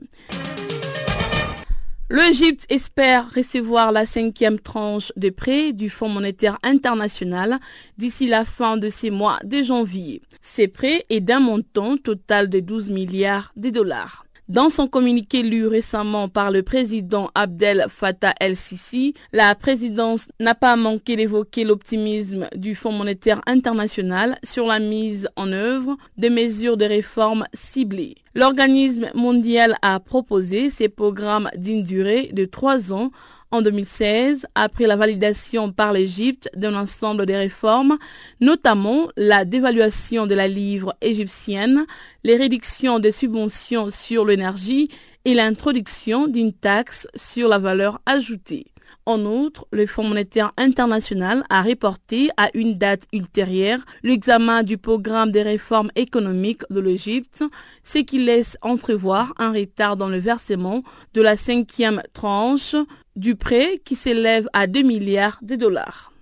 [2.11, 7.59] L'Égypte espère recevoir la cinquième tranche de prêt du Fonds monétaire international
[7.99, 10.23] d'ici la fin de ces mois de janvier.
[10.41, 14.25] Ces prêts est d'un montant total de 12 milliards de dollars.
[14.49, 20.77] Dans son communiqué lu récemment par le président Abdel Fattah el-Sisi, la présidence n'a pas
[20.77, 26.87] manqué d'évoquer l'optimisme du Fonds monétaire international sur la mise en œuvre de mesures de
[26.87, 28.17] réforme ciblées.
[28.35, 33.11] L'organisme mondial a proposé ces programmes d'une durée de trois ans
[33.51, 37.97] en 2016 après la validation par l'Égypte d'un ensemble de réformes,
[38.41, 41.87] notamment la dévaluation de la livre égyptienne,
[42.25, 44.91] les réductions de subventions sur l'énergie
[45.25, 48.67] et l'introduction d'une taxe sur la valeur ajoutée.
[49.09, 55.31] En outre, le Fonds monétaire international a reporté à une date ultérieure l'examen du programme
[55.31, 57.43] des réformes économiques de l'Égypte,
[57.85, 60.83] ce qui laisse entrevoir un retard dans le versement
[61.15, 62.77] de la cinquième tranche
[63.17, 66.13] du prêt qui s'élève à 2 milliards de dollars.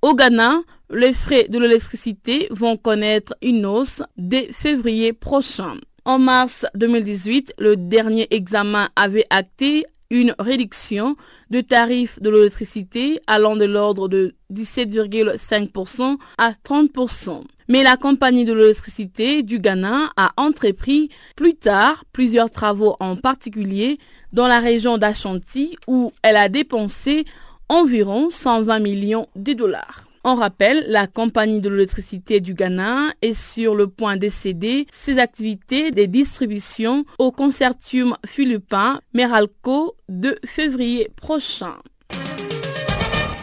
[0.00, 5.74] Au Ghana, les frais de l'électricité vont connaître une hausse dès février prochain.
[6.06, 11.16] En mars 2018, le dernier examen avait acté une réduction
[11.50, 17.42] de tarifs de l'électricité allant de l'ordre de 17,5% à 30%.
[17.68, 23.98] Mais la compagnie de l'électricité du Ghana a entrepris plus tard plusieurs travaux en particulier
[24.32, 27.24] dans la région d'Ashanti où elle a dépensé
[27.68, 30.05] environ 120 millions de dollars.
[30.28, 35.20] On rappelle, la compagnie de l'électricité du Ghana est sur le point de céder ses
[35.20, 41.76] activités de distribution au consortium philippin Meralco de février prochain.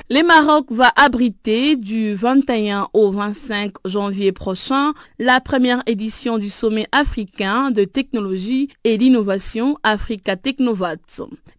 [0.10, 6.86] Le Maroc va abriter du 21 au 25 janvier prochain la première édition du sommet
[6.92, 10.98] africain de technologie et d'innovation Africa Technovat.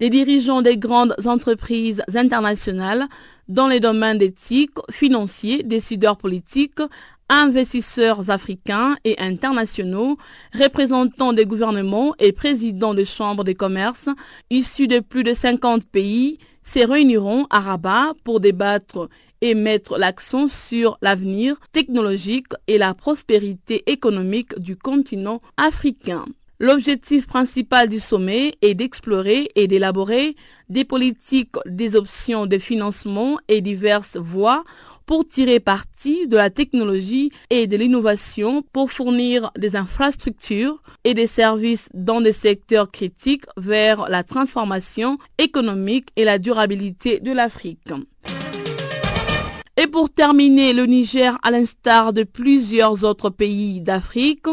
[0.00, 3.06] Les dirigeants des grandes entreprises internationales
[3.48, 6.80] dans les domaines d'éthique, financiers, décideurs politiques,
[7.28, 10.18] investisseurs africains et internationaux,
[10.52, 14.08] représentants des gouvernements et présidents de chambres de commerce
[14.50, 19.08] issus de plus de 50 pays se réuniront à Rabat pour débattre
[19.40, 26.24] et mettre l'accent sur l'avenir technologique et la prospérité économique du continent africain.
[26.64, 30.34] L'objectif principal du sommet est d'explorer et d'élaborer
[30.70, 34.64] des politiques, des options de financement et diverses voies
[35.04, 41.26] pour tirer parti de la technologie et de l'innovation pour fournir des infrastructures et des
[41.26, 47.92] services dans des secteurs critiques vers la transformation économique et la durabilité de l'Afrique.
[49.84, 54.46] Et pour terminer, le Niger, à l'instar de plusieurs autres pays d'Afrique,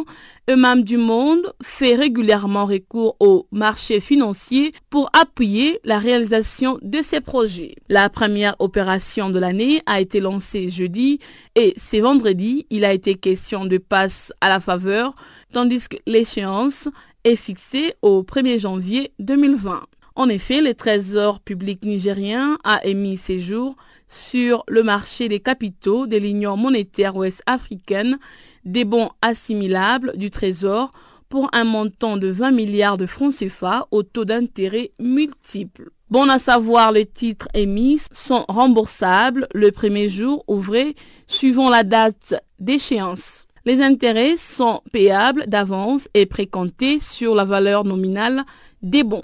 [0.49, 7.21] eux-mêmes du monde, fait régulièrement recours aux marchés financiers pour appuyer la réalisation de ses
[7.21, 7.75] projets.
[7.87, 11.19] La première opération de l'année a été lancée jeudi
[11.55, 15.15] et c'est vendredi, il a été question de passe à la faveur,
[15.53, 16.89] tandis que l'échéance
[17.23, 19.81] est fixée au 1er janvier 2020.
[20.15, 23.76] En effet, le Trésor public nigérien a émis ses jours
[24.10, 28.19] sur le marché des capitaux de l'Union monétaire ouest-africaine
[28.65, 30.91] des bons assimilables du Trésor
[31.30, 35.91] pour un montant de 20 milliards de francs CFA au taux d'intérêt multiple.
[36.10, 40.97] Bon à savoir, les titres émis sont remboursables le premier jour ouvré
[41.28, 43.47] suivant la date d'échéance.
[43.63, 48.43] Les intérêts sont payables d'avance et précomptés sur la valeur nominale
[48.82, 49.24] des bons.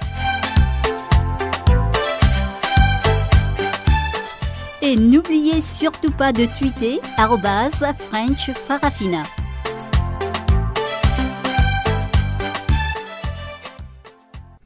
[4.83, 6.99] Et n'oubliez surtout pas de tweeter
[8.09, 9.23] French Farafina.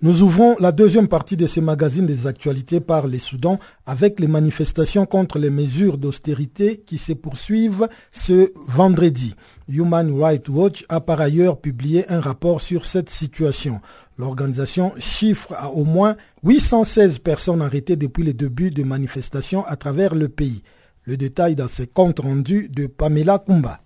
[0.02, 4.28] Nous ouvrons la deuxième partie de ce magazine des actualités par les Soudans avec les
[4.28, 9.36] manifestations contre les mesures d'austérité qui se poursuivent ce vendredi.
[9.68, 13.82] Human Rights Watch a par ailleurs publié un rapport sur cette situation.
[14.18, 20.16] L'organisation chiffre à au moins 816 personnes arrêtées depuis le début des manifestations à travers
[20.16, 20.64] le pays.
[21.04, 23.82] Le détail dans ce compte rendu de Pamela Kumba.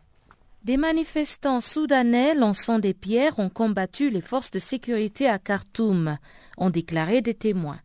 [0.64, 6.18] Des manifestants soudanais lançant des pierres ont combattu les forces de sécurité à Khartoum,
[6.58, 7.80] ont déclaré des témoins.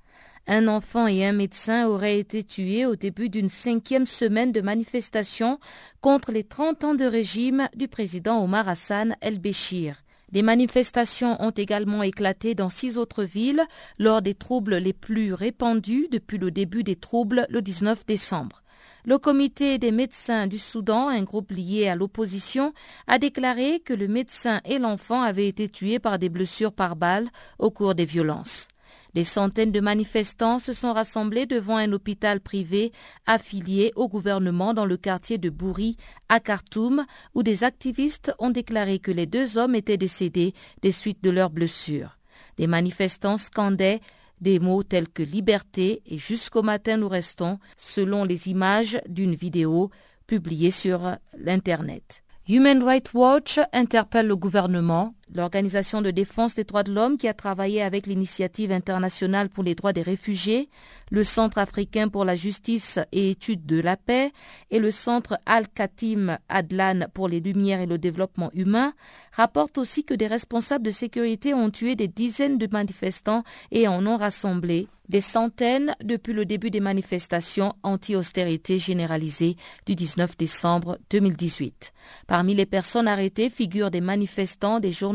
[0.46, 5.58] Un enfant et un médecin auraient été tués au début d'une cinquième semaine de manifestation
[6.02, 9.96] contre les 30 ans de régime du président Omar Hassan el-Béchir.
[10.32, 13.64] Des manifestations ont également éclaté dans six autres villes
[13.98, 18.62] lors des troubles les plus répandus depuis le début des troubles le 19 décembre.
[19.06, 22.74] Le comité des médecins du Soudan, un groupe lié à l'opposition,
[23.06, 27.28] a déclaré que le médecin et l'enfant avaient été tués par des blessures par balle
[27.58, 28.68] au cours des violences.
[29.14, 32.92] Des centaines de manifestants se sont rassemblés devant un hôpital privé
[33.26, 35.96] affilié au gouvernement dans le quartier de Bouri,
[36.28, 41.22] à Khartoum, où des activistes ont déclaré que les deux hommes étaient décédés des suites
[41.22, 42.18] de leurs blessures.
[42.56, 44.00] Des manifestants scandaient
[44.40, 49.90] des mots tels que liberté et jusqu'au matin nous restons, selon les images d'une vidéo
[50.26, 52.24] publiée sur l'Internet.
[52.48, 57.34] Human Rights Watch interpelle le gouvernement, l'organisation de défense des droits de l'homme qui a
[57.34, 60.68] travaillé avec l'initiative internationale pour les droits des réfugiés,
[61.10, 64.32] le Centre africain pour la justice et études de la paix
[64.70, 68.94] et le Centre Al-Khatim Adlan pour les lumières et le développement humain
[69.32, 74.06] rapportent aussi que des responsables de sécurité ont tué des dizaines de manifestants et en
[74.06, 79.56] ont rassemblé des centaines depuis le début des manifestations anti-austérité généralisées
[79.86, 81.92] du 19 décembre 2018.
[82.26, 85.13] Parmi les personnes arrêtées figurent des manifestants, des journalistes,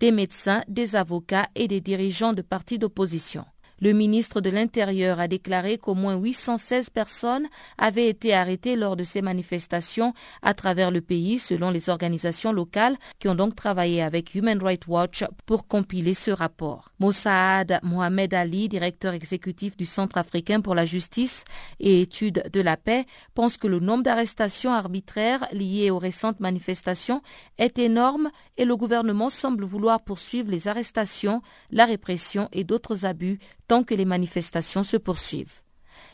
[0.00, 3.44] des médecins, des avocats et des dirigeants de partis d'opposition.
[3.82, 9.02] Le ministre de l'Intérieur a déclaré qu'au moins 816 personnes avaient été arrêtées lors de
[9.02, 14.36] ces manifestations à travers le pays, selon les organisations locales qui ont donc travaillé avec
[14.36, 16.92] Human Rights Watch pour compiler ce rapport.
[17.00, 21.42] Mossad Mohamed Ali, directeur exécutif du Centre africain pour la justice
[21.80, 27.20] et études de la paix, pense que le nombre d'arrestations arbitraires liées aux récentes manifestations
[27.58, 31.42] est énorme et le gouvernement semble vouloir poursuivre les arrestations,
[31.72, 33.40] la répression et d'autres abus
[33.82, 35.62] que les manifestations se poursuivent.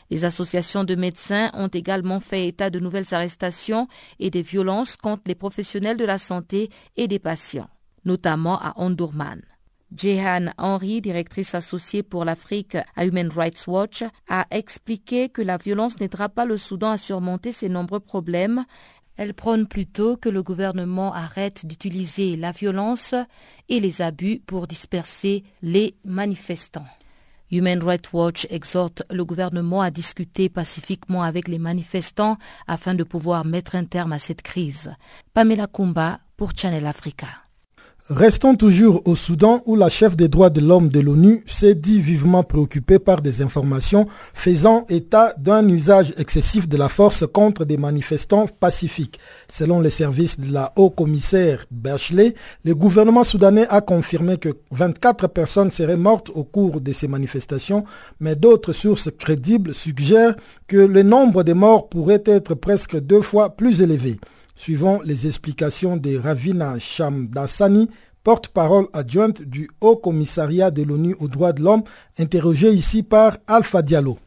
[0.09, 3.87] Les associations de médecins ont également fait état de nouvelles arrestations
[4.19, 7.69] et des violences contre les professionnels de la santé et des patients,
[8.05, 9.41] notamment à Ondurman.
[9.95, 15.99] Jehan Henry, directrice associée pour l'Afrique à Human Rights Watch, a expliqué que la violence
[15.99, 18.65] n'aidera pas le Soudan à surmonter ses nombreux problèmes.
[19.15, 23.15] Elle prône plutôt que le gouvernement arrête d'utiliser la violence
[23.67, 26.85] et les abus pour disperser les manifestants.
[27.51, 32.37] Human Rights Watch exhorte le gouvernement à discuter pacifiquement avec les manifestants
[32.67, 34.93] afin de pouvoir mettre un terme à cette crise.
[35.33, 37.48] Pamela Kumba pour Channel Africa.
[38.09, 42.01] Restons toujours au Soudan où la chef des droits de l'homme de l'ONU s'est dit
[42.01, 47.77] vivement préoccupée par des informations faisant état d'un usage excessif de la force contre des
[47.77, 49.19] manifestants pacifiques.
[49.47, 52.33] Selon les services de la haut-commissaire Bachelet,
[52.65, 57.83] le gouvernement soudanais a confirmé que 24 personnes seraient mortes au cours de ces manifestations,
[58.19, 60.35] mais d'autres sources crédibles suggèrent
[60.67, 64.19] que le nombre de morts pourrait être presque deux fois plus élevé.
[64.59, 67.89] Suivant les explications de Ravina Shamdasani,
[68.25, 71.83] porte-parole adjointe du Haut Commissariat de l'ONU aux droits de l'homme,
[72.17, 74.17] interrogée ici par Alpha Diallo.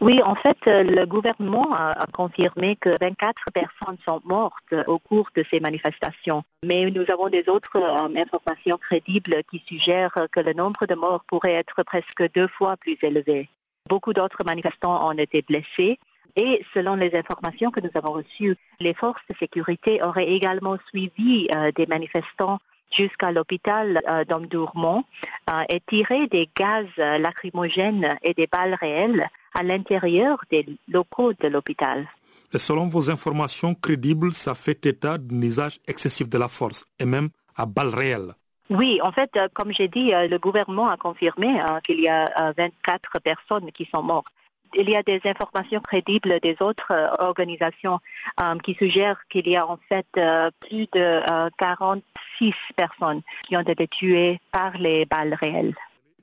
[0.00, 5.44] Oui, en fait, le gouvernement a confirmé que 24 personnes sont mortes au cours de
[5.50, 6.42] ces manifestations.
[6.64, 11.24] Mais nous avons des autres euh, informations crédibles qui suggèrent que le nombre de morts
[11.28, 13.50] pourrait être presque deux fois plus élevé.
[13.86, 15.98] Beaucoup d'autres manifestants ont été blessés
[16.36, 21.48] et selon les informations que nous avons reçues, les forces de sécurité auraient également suivi
[21.52, 22.58] euh, des manifestants
[22.90, 25.04] jusqu'à l'hôpital euh, d'Omdourmont
[25.50, 31.48] euh, et tiré des gaz lacrymogènes et des balles réelles à l'intérieur des locaux de
[31.48, 32.08] l'hôpital.
[32.52, 37.04] Et selon vos informations crédibles, ça fait état d'un usage excessif de la force et
[37.04, 38.34] même à balles réelles.
[38.70, 43.70] Oui, en fait, comme j'ai dit, le gouvernement a confirmé qu'il y a 24 personnes
[43.72, 44.32] qui sont mortes
[44.76, 47.98] il y a des informations crédibles des autres euh, organisations
[48.40, 53.62] euh, qui suggèrent qu'il y a en fait euh, plus de 46 personnes qui ont
[53.62, 55.74] été tuées par les balles réelles.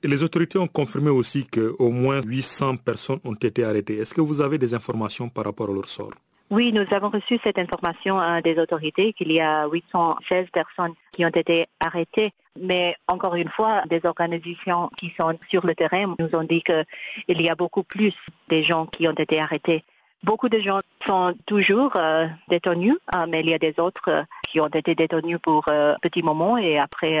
[0.02, 3.98] les autorités ont confirmé aussi qu'au moins 800 personnes ont été arrêtées.
[3.98, 6.12] Est-ce que vous avez des informations par rapport à leur sort?
[6.52, 11.30] Oui, nous avons reçu cette information des autorités qu'il y a 816 personnes qui ont
[11.30, 12.32] été arrêtées.
[12.60, 17.40] Mais encore une fois, des organisations qui sont sur le terrain nous ont dit qu'il
[17.40, 18.12] y a beaucoup plus
[18.50, 19.82] de gens qui ont été arrêtés.
[20.22, 24.22] Beaucoup de gens sont toujours euh, détenus, euh, mais il y a des autres euh,
[24.46, 27.20] qui ont été détenus pour un petit moment et après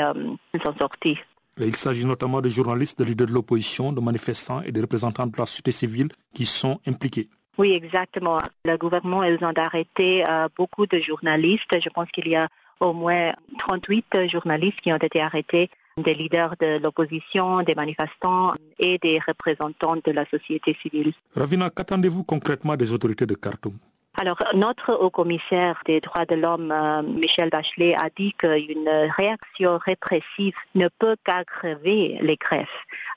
[0.54, 1.18] ils sont sortis.
[1.58, 5.36] Il s'agit notamment de journalistes, de leaders de l'opposition, de manifestants et de représentants de
[5.36, 7.28] la société civile qui sont impliqués.
[7.58, 8.40] Oui, exactement.
[8.64, 10.24] Le gouvernement, ils ont arrêté
[10.56, 11.80] beaucoup de journalistes.
[11.80, 12.48] Je pense qu'il y a
[12.80, 18.98] au moins 38 journalistes qui ont été arrêtés, des leaders de l'opposition, des manifestants et
[18.98, 21.12] des représentants de la société civile.
[21.36, 23.76] Ravina, qu'attendez-vous concrètement des autorités de Khartoum?
[24.14, 30.54] Alors, notre haut-commissaire des droits de l'homme, euh, Michel Bachelet, a dit qu'une réaction répressive
[30.74, 32.68] ne peut qu'aggraver les greffes.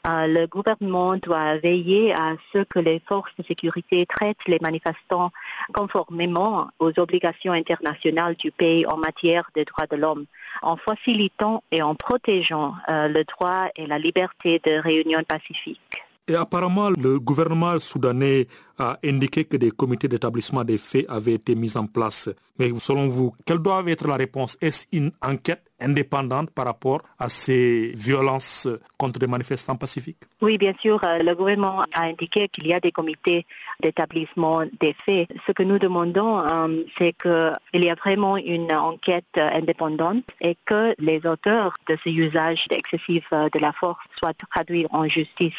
[0.07, 5.31] Euh, le gouvernement doit veiller à ce que les forces de sécurité traitent les manifestants
[5.73, 10.25] conformément aux obligations internationales du pays en matière des droits de l'homme,
[10.61, 16.05] en facilitant et en protégeant euh, le droit et la liberté de réunion pacifique.
[16.27, 18.47] Et apparemment, le gouvernement soudanais
[18.77, 22.29] a indiqué que des comités d'établissement des faits avaient été mis en place.
[22.57, 24.57] Mais selon vous, quelle doit être la réponse?
[24.61, 28.67] Est-ce une enquête indépendante par rapport à ces violences
[28.97, 30.23] contre des manifestants pacifiques?
[30.41, 31.03] Oui, bien sûr.
[31.03, 33.45] Euh, le gouvernement a indiqué qu'il y a des comités
[33.81, 35.27] d'établissement des faits.
[35.45, 40.95] Ce que nous demandons, euh, c'est qu'il y a vraiment une enquête indépendante et que
[40.97, 45.53] les auteurs de ces usages excessifs de la force soient traduits en justice.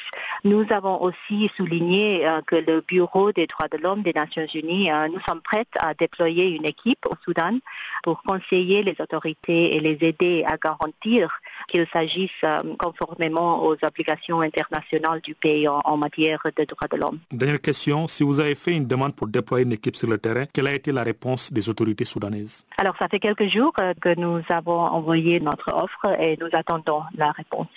[0.45, 4.91] Nous avons aussi souligné euh, que le bureau des droits de l'homme des Nations Unies,
[4.91, 7.59] euh, nous sommes prêts à déployer une équipe au Soudan
[8.03, 14.41] pour conseiller les autorités et les aider à garantir qu'il s'agisse euh, conformément aux obligations
[14.41, 17.19] internationales du pays en, matière de droits de l'homme.
[17.33, 20.45] Dernière question, si vous avez fait une demande pour déployer une équipe sur le terrain,
[20.53, 22.65] quelle a été la réponse des autorités soudanaises?
[22.77, 27.03] Alors, ça fait quelques jours euh, que nous avons envoyé notre offre et nous attendons
[27.17, 27.69] la réponse.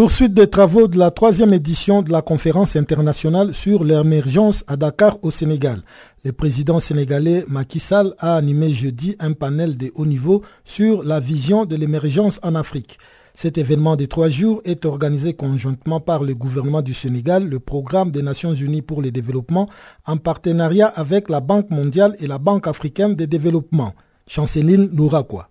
[0.00, 5.18] Poursuite des travaux de la troisième édition de la conférence internationale sur l'émergence à Dakar
[5.20, 5.82] au Sénégal.
[6.24, 11.20] Le président sénégalais Macky Sall a animé jeudi un panel de haut niveau sur la
[11.20, 12.96] vision de l'émergence en Afrique.
[13.34, 18.10] Cet événement de trois jours est organisé conjointement par le gouvernement du Sénégal, le programme
[18.10, 19.68] des Nations Unies pour le développement,
[20.06, 23.92] en partenariat avec la Banque mondiale et la Banque africaine de développement.
[24.26, 25.49] Chanceline Louraquois.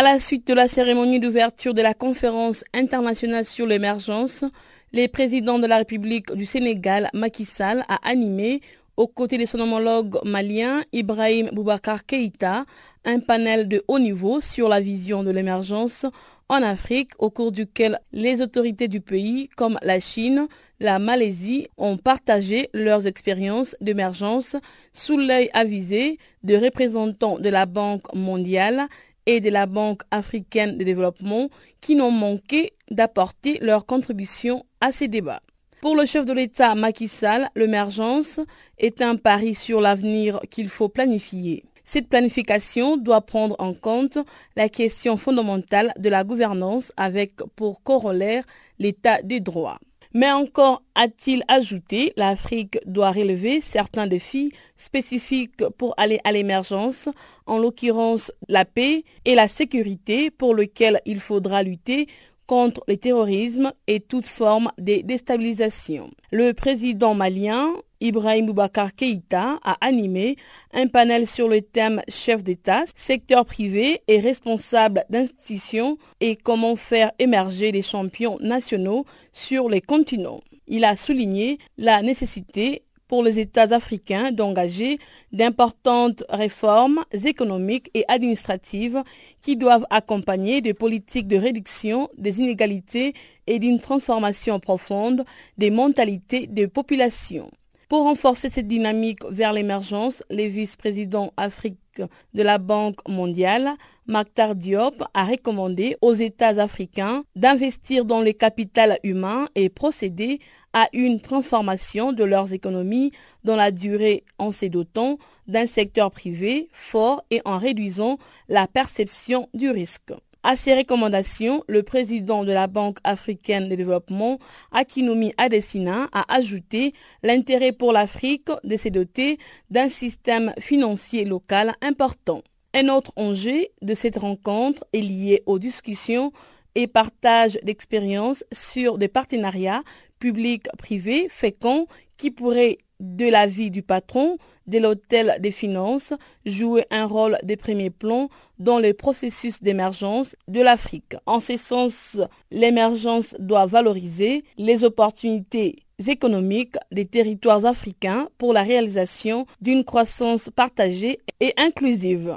[0.00, 4.46] À la suite de la cérémonie d'ouverture de la conférence internationale sur l'émergence,
[4.94, 8.62] le président de la République du Sénégal, Macky Sall, a animé,
[8.96, 12.64] aux côtés de son homologue malien Ibrahim Boubacar Keïta,
[13.04, 16.06] un panel de haut niveau sur la vision de l'émergence
[16.48, 20.48] en Afrique, au cours duquel les autorités du pays, comme la Chine,
[20.80, 24.56] la Malaisie, ont partagé leurs expériences d'émergence
[24.94, 28.88] sous l'œil avisé de représentants de la Banque mondiale
[29.30, 31.50] et de la Banque africaine de développement
[31.80, 35.40] qui n'ont manqué d'apporter leur contribution à ces débats.
[35.80, 38.40] Pour le chef de l'État Macky Sall, l'émergence
[38.78, 41.62] est un pari sur l'avenir qu'il faut planifier.
[41.84, 44.18] Cette planification doit prendre en compte
[44.56, 48.42] la question fondamentale de la gouvernance avec pour corollaire
[48.80, 49.78] l'état des droits.
[50.12, 57.08] Mais encore a-t-il ajouté, l'Afrique doit relever certains défis spécifiques pour aller à l'émergence,
[57.46, 62.08] en l'occurrence la paix et la sécurité pour lesquels il faudra lutter
[62.50, 66.10] contre le terrorisme et toute forme de déstabilisation.
[66.32, 67.70] Le président malien
[68.00, 70.34] Ibrahim Boubacar Keïta a animé
[70.74, 77.12] un panel sur le thème chef d'État, secteur privé et responsable d'institutions et comment faire
[77.20, 80.40] émerger les champions nationaux sur les continents.
[80.66, 85.00] Il a souligné la nécessité pour les États africains d'engager
[85.32, 89.02] d'importantes réformes économiques et administratives
[89.40, 93.14] qui doivent accompagner des politiques de réduction des inégalités
[93.48, 95.24] et d'une transformation profonde
[95.58, 97.50] des mentalités des populations.
[97.88, 102.00] Pour renforcer cette dynamique vers l'émergence, les vice-présidents Afrique
[102.34, 103.70] de la Banque mondiale,
[104.06, 110.38] Maktar Diop, a recommandé aux États africains d'investir dans le capital humain et procéder
[110.72, 113.12] à une transformation de leurs économies
[113.44, 118.18] dans la durée en se dotant d'un secteur privé fort et en réduisant
[118.48, 120.12] la perception du risque.
[120.42, 124.38] À ces recommandations, le président de la Banque africaine de développement,
[124.72, 132.42] Akinumi Adesina, a ajouté l'intérêt pour l'Afrique de se doter d'un système financier local important.
[132.72, 136.32] Un autre enjeu de cette rencontre est lié aux discussions
[136.74, 139.82] et partage d'expériences sur des partenariats
[140.20, 146.12] publics-privés féconds qui pourraient de la vie du patron de l'hôtel des finances
[146.44, 151.16] jouer un rôle de premier plan dans le processus d'émergence de l'Afrique.
[151.26, 159.46] En ce sens, l'émergence doit valoriser les opportunités économiques des territoires africains pour la réalisation
[159.60, 162.36] d'une croissance partagée et inclusive.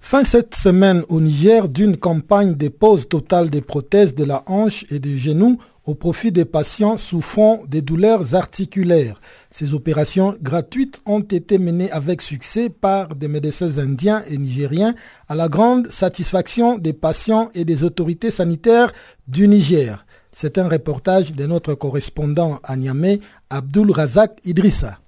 [0.00, 4.84] Fin cette semaine au Niger d'une campagne de pose totale des prothèses de la hanche
[4.90, 5.58] et du genou
[5.88, 9.22] au profit des patients souffrant des douleurs articulaires.
[9.50, 14.94] Ces opérations gratuites ont été menées avec succès par des médecins indiens et nigériens
[15.28, 18.92] à la grande satisfaction des patients et des autorités sanitaires
[19.28, 20.04] du Niger.
[20.30, 24.98] C'est un reportage de notre correspondant à Niamey, Abdul Razak Idrissa.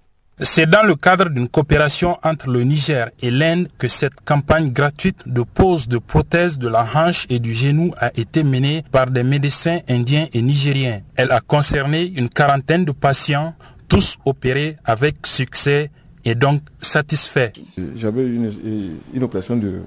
[0.42, 5.18] C'est dans le cadre d'une coopération entre le Niger et l'Inde que cette campagne gratuite
[5.26, 9.22] de pose de prothèses de la hanche et du genou a été menée par des
[9.22, 11.02] médecins indiens et nigériens.
[11.14, 13.52] Elle a concerné une quarantaine de patients,
[13.86, 15.90] tous opérés avec succès
[16.24, 17.50] et donc satisfaits.
[17.96, 19.82] J'avais une, une, opération de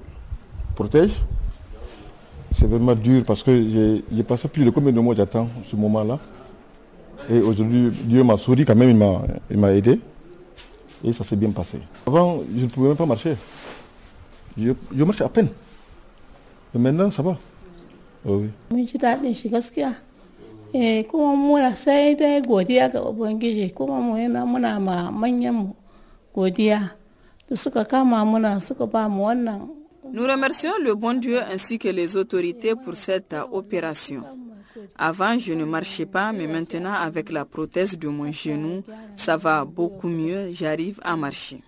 [0.76, 1.10] prothèse.
[2.52, 3.50] C'est vraiment dur parce que
[4.14, 6.20] j'ai passé plus de combien de mois j'attends ce moment-là.
[7.28, 8.90] Et aujourd'hui, Dieu m'a souri quand même,
[9.50, 9.98] il m'a aidé.
[11.04, 11.80] Et ça s'est bien passé.
[12.06, 13.36] Avant, je ne pouvais même pas marcher.
[14.56, 15.48] Je, je marchais à peine.
[16.74, 17.36] Et maintenant, ça va.
[18.26, 18.50] Oh oui.
[20.76, 25.68] Eh kuma muna sai dai godiya ga Ubangiji kuma mu yana muna ma manyan mu
[26.34, 26.90] godiya
[27.48, 29.68] da suka kama muna suka ba mu wannan.
[30.12, 34.22] Nous remercions le bon Dieu ainsi que les autorités pour cette opération.
[34.96, 38.82] Avant, je ne marchais pas, mais maintenant, avec la prothèse de mon genou,
[39.16, 41.60] ça va beaucoup mieux, j'arrive à marcher.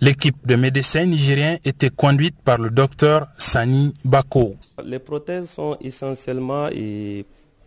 [0.00, 4.56] L'équipe de médecins nigériens était conduite par le docteur Sani Bako.
[4.84, 6.68] Les prothèses sont essentiellement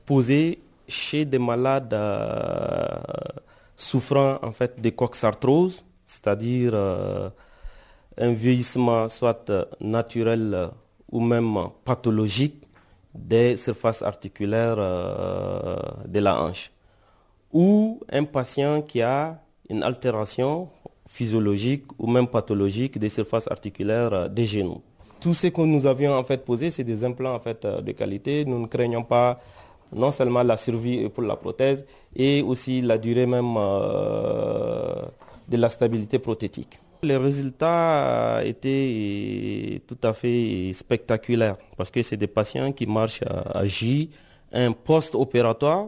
[0.06, 2.88] posées chez des malades euh,
[3.76, 7.30] souffrant en fait de coxarthrose, c'est-à-dire euh,
[8.20, 10.70] un vieillissement soit naturel
[11.12, 12.64] ou même pathologique
[13.16, 16.72] des surfaces articulaires euh, de la hanche.
[17.52, 19.40] Ou un patient qui a
[19.70, 20.70] une altération
[21.08, 24.82] physiologique ou même pathologique des surfaces articulaires des genoux.
[25.20, 28.46] Tout ce que nous avions en fait posé, c'est des implants en fait de qualité.
[28.46, 29.40] Nous ne craignons pas
[29.92, 35.02] non seulement la survie pour la prothèse et aussi la durée même euh,
[35.48, 36.80] de la stabilité prothétique.
[37.02, 43.66] Les résultats étaient tout à fait spectaculaires parce que c'est des patients qui marchent à
[43.66, 44.10] J,
[44.52, 45.88] un post-opératoire.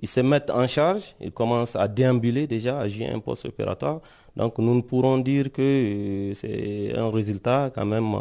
[0.00, 4.00] Ils se mettent en charge, ils commencent à déambuler déjà à J, un post-opératoire.
[4.36, 8.14] Donc nous ne pourrons dire que c'est un résultat quand même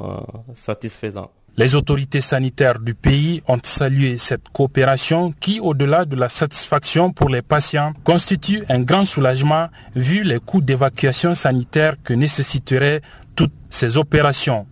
[0.56, 1.30] satisfaisant.
[1.60, 7.30] Les autorités sanitaires du pays ont salué cette coopération qui, au-delà de la satisfaction pour
[7.30, 13.02] les patients, constitue un grand soulagement vu les coûts d'évacuation sanitaire que nécessiteraient
[13.36, 14.68] toutes ces opérations.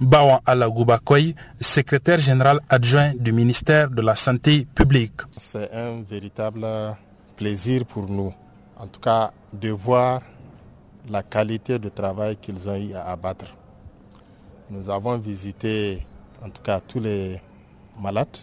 [0.00, 5.22] Bawan Alagoubakoy, secrétaire général adjoint du ministère de la Santé publique.
[5.36, 6.64] C'est un véritable
[7.36, 8.32] plaisir pour nous
[8.76, 10.22] en tout cas de voir
[11.08, 13.46] la qualité de travail qu'ils ont eu à abattre.
[14.70, 16.06] Nous avons visité
[16.42, 17.40] en tout cas tous les
[17.98, 18.38] malades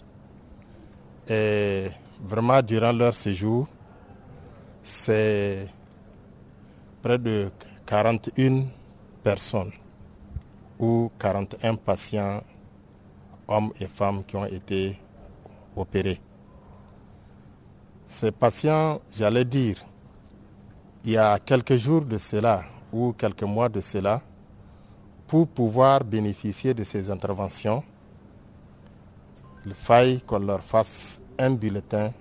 [1.30, 1.88] et
[2.24, 3.68] vraiment durant leur séjour,
[4.84, 5.68] c'est
[7.02, 7.52] près de
[7.86, 8.66] 41
[9.24, 9.72] personnes
[10.80, 12.42] ou 41 patients,
[13.48, 15.00] hommes et femmes, qui ont été
[15.76, 16.22] opérés.
[18.08, 19.84] Ces patients, j'allais dire,
[21.04, 24.22] il y a quelques jours de cela ou quelques mois de cela,
[25.28, 27.84] pour pouvoir bénéficier de ces interventions,
[29.66, 32.12] il faille qu'on leur fasse un bulletin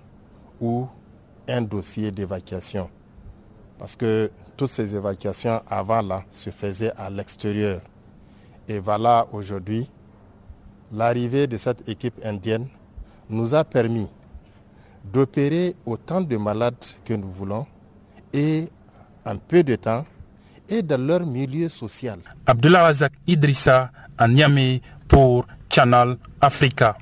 [0.59, 0.87] ou
[1.47, 2.89] un dossier d'évacuation.
[3.79, 7.81] Parce que toutes ces évacuations avant là se faisaient à l'extérieur.
[8.67, 9.89] Et voilà aujourd'hui,
[10.91, 12.67] l'arrivée de cette équipe indienne
[13.29, 14.09] nous a permis
[15.05, 17.65] d'opérer autant de malades que nous voulons
[18.33, 18.67] et
[19.25, 20.05] en peu de temps
[20.69, 22.19] et dans leur milieu social.
[22.45, 26.97] Abdullah Razak Idrissa à Niamey pour Channel Africa.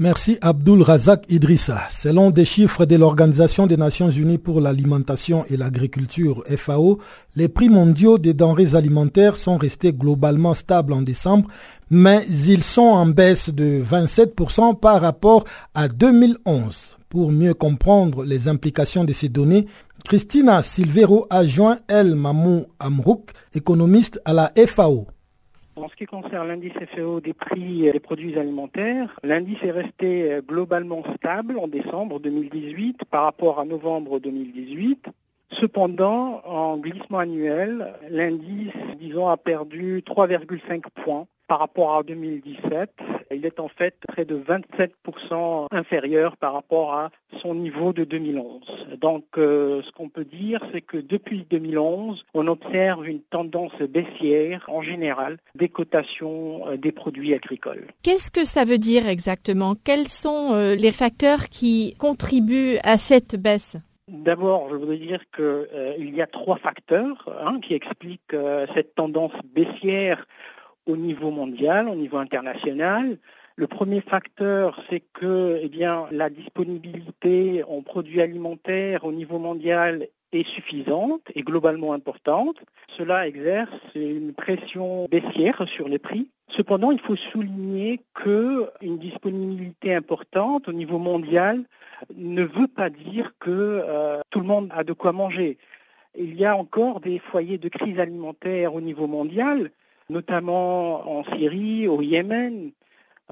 [0.00, 1.82] Merci Abdul Razak Idrissa.
[1.92, 6.98] Selon des chiffres de l'Organisation des Nations Unies pour l'alimentation et l'agriculture FAO,
[7.36, 11.48] les prix mondiaux des denrées alimentaires sont restés globalement stables en décembre,
[11.90, 15.44] mais ils sont en baisse de 27% par rapport
[15.76, 16.96] à 2011.
[17.08, 19.68] Pour mieux comprendre les implications de ces données,
[20.06, 25.06] Christina Silvero a joint El Mamou Amrouk, économiste à la FAO.
[25.76, 30.42] En ce qui concerne l'indice FAO des prix des produits alimentaires, l'indice est resté euh,
[30.42, 35.06] globalement stable en décembre 2018 par rapport à novembre 2018.
[35.52, 42.90] Cependant, en glissement annuel, l'indice, disons, a perdu 3,5 points par rapport à 2017.
[43.30, 48.96] Il est en fait près de 27% inférieur par rapport à son niveau de 2011.
[49.00, 54.64] Donc euh, ce qu'on peut dire, c'est que depuis 2011, on observe une tendance baissière
[54.68, 57.86] en général des cotations euh, des produits agricoles.
[58.02, 59.74] Qu'est-ce que ça veut dire exactement?
[59.74, 63.76] Quels sont euh, les facteurs qui contribuent à cette baisse?
[64.06, 68.36] D'abord, je voudrais dire qu'il y a trois facteurs hein, qui expliquent
[68.74, 70.26] cette tendance baissière
[70.86, 73.18] au niveau mondial, au niveau international.
[73.56, 80.08] Le premier facteur, c'est que eh bien, la disponibilité en produits alimentaires au niveau mondial
[80.32, 82.56] est suffisante et globalement importante.
[82.88, 86.28] Cela exerce une pression baissière sur les prix.
[86.48, 91.62] Cependant, il faut souligner qu'une disponibilité importante au niveau mondial
[92.16, 95.58] ne veut pas dire que euh, tout le monde a de quoi manger.
[96.16, 99.70] Il y a encore des foyers de crise alimentaire au niveau mondial
[100.08, 102.72] notamment en Syrie, au Yémen,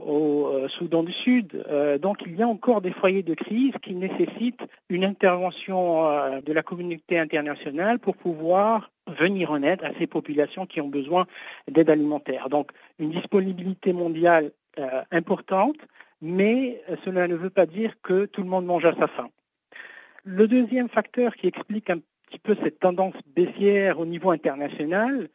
[0.00, 1.64] au euh, Soudan du Sud.
[1.68, 6.40] Euh, donc il y a encore des foyers de crise qui nécessitent une intervention euh,
[6.40, 11.26] de la communauté internationale pour pouvoir venir en aide à ces populations qui ont besoin
[11.70, 12.48] d'aide alimentaire.
[12.48, 14.52] Donc une disponibilité mondiale
[15.10, 15.76] importante,
[16.22, 19.28] mais cela ne veut pas dire que tout le monde mange à sa faim.
[20.24, 25.28] Le deuxième facteur qui explique un petit peu cette tendance baissière au niveau international,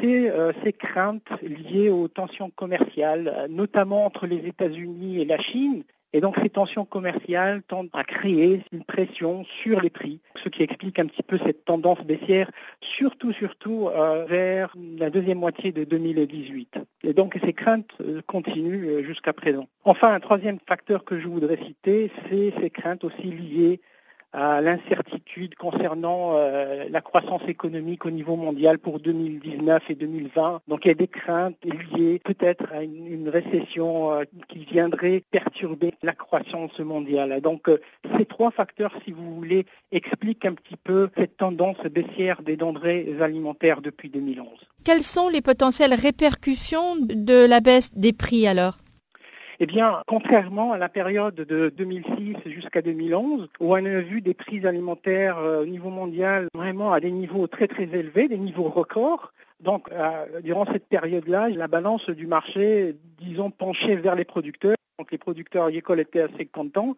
[0.00, 5.84] c'est euh, ces craintes liées aux tensions commerciales, notamment entre les États-Unis et la Chine.
[6.12, 10.62] Et donc ces tensions commerciales tendent à créer une pression sur les prix, ce qui
[10.62, 15.84] explique un petit peu cette tendance baissière, surtout surtout euh, vers la deuxième moitié de
[15.84, 16.78] 2018.
[17.02, 19.68] Et donc ces craintes euh, continuent jusqu'à présent.
[19.84, 23.80] Enfin, un troisième facteur que je voudrais citer, c'est ces craintes aussi liées
[24.32, 30.60] à l'incertitude concernant euh, la croissance économique au niveau mondial pour 2019 et 2020.
[30.68, 35.94] Donc il y a des craintes liées peut-être à une, récession euh, qui viendrait perturber
[36.02, 37.40] la croissance mondiale.
[37.40, 37.80] Donc euh,
[38.16, 43.16] ces trois facteurs, si vous voulez, expliquent un petit peu cette tendance baissière des denrées
[43.20, 44.48] alimentaires depuis 2011.
[44.84, 48.78] Quelles sont les potentielles répercussions de la baisse des prix alors?
[49.58, 54.34] Eh bien, contrairement à la période de 2006 jusqu'à 2011, où on a vu des
[54.34, 58.68] prix alimentaires euh, au niveau mondial vraiment à des niveaux très très élevés, des niveaux
[58.68, 64.76] records, donc, euh, durant cette période-là, la balance du marché, disons, penchait vers les producteurs.
[64.98, 66.94] Donc, les producteurs agricoles étaient assez contents,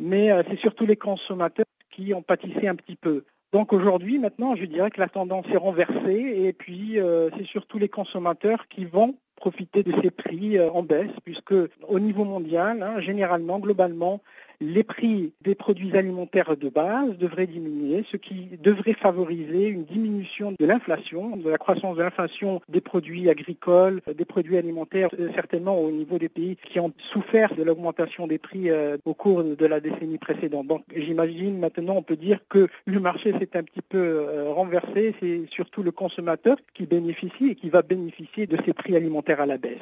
[0.00, 3.24] mais euh, c'est surtout les consommateurs qui ont pâtissé un petit peu.
[3.52, 6.98] Donc aujourd'hui, maintenant, je dirais que la tendance est renversée et puis
[7.38, 11.54] c'est surtout les consommateurs qui vont profiter de ces prix euh, en baisse, puisque
[11.88, 14.20] au niveau mondial, hein, généralement, globalement,
[14.60, 20.54] les prix des produits alimentaires de base devraient diminuer, ce qui devrait favoriser une diminution
[20.58, 25.78] de l'inflation, de la croissance de l'inflation des produits agricoles, des produits alimentaires, euh, certainement
[25.78, 29.66] au niveau des pays qui ont souffert de l'augmentation des prix euh, au cours de
[29.66, 30.66] la décennie précédente.
[30.66, 35.14] Donc j'imagine maintenant on peut dire que le marché s'est un petit peu euh, renversé,
[35.20, 39.46] c'est surtout le consommateur qui bénéficie et qui va bénéficier de ces prix alimentaires à
[39.46, 39.78] la baisse.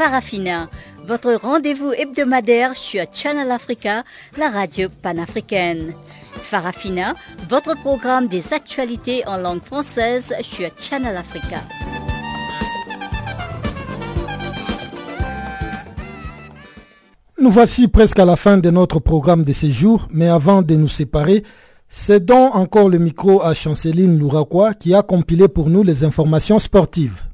[0.00, 0.70] Farafina,
[1.06, 4.02] votre rendez-vous hebdomadaire sur Channel Africa,
[4.38, 5.92] la radio panafricaine.
[6.32, 7.12] Farafina,
[7.50, 11.58] votre programme des actualités en langue française sur Channel Africa.
[17.38, 20.88] Nous voici presque à la fin de notre programme de séjour, mais avant de nous
[20.88, 21.44] séparer,
[21.90, 27.29] cédons encore le micro à Chanceline Louraquois qui a compilé pour nous les informations sportives.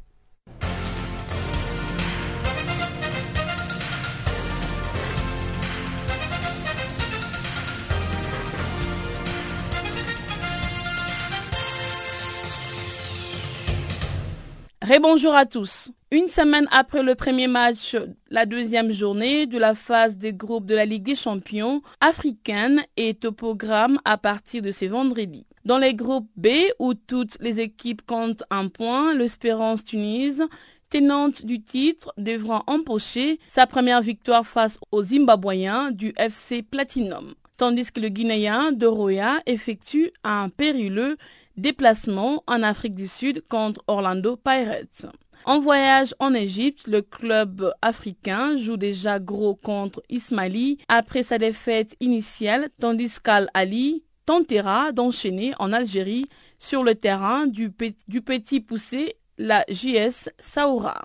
[14.88, 15.90] Rebonjour à tous.
[16.12, 17.96] Une semaine après le premier match,
[18.30, 23.24] la deuxième journée de la phase des groupes de la Ligue des champions africaine est
[23.24, 25.44] au programme à partir de ce vendredi.
[25.64, 30.40] Dans les groupes B, où toutes les équipes comptent un point, l'Espérance Tunis,
[30.88, 37.90] tenante du titre, devra empocher sa première victoire face aux Zimbabwéens du FC Platinum, tandis
[37.90, 41.16] que le Guinéen Doroya effectue un périlleux
[41.56, 45.06] déplacement en Afrique du Sud contre Orlando Pirates.
[45.44, 51.94] En voyage en Égypte, le club africain joue déjà gros contre Ismaili après sa défaite
[52.00, 56.26] initiale, tandis qu'Al Ali tentera d'enchaîner en Algérie
[56.58, 61.04] sur le terrain du, petit poussé, la JS Saoura.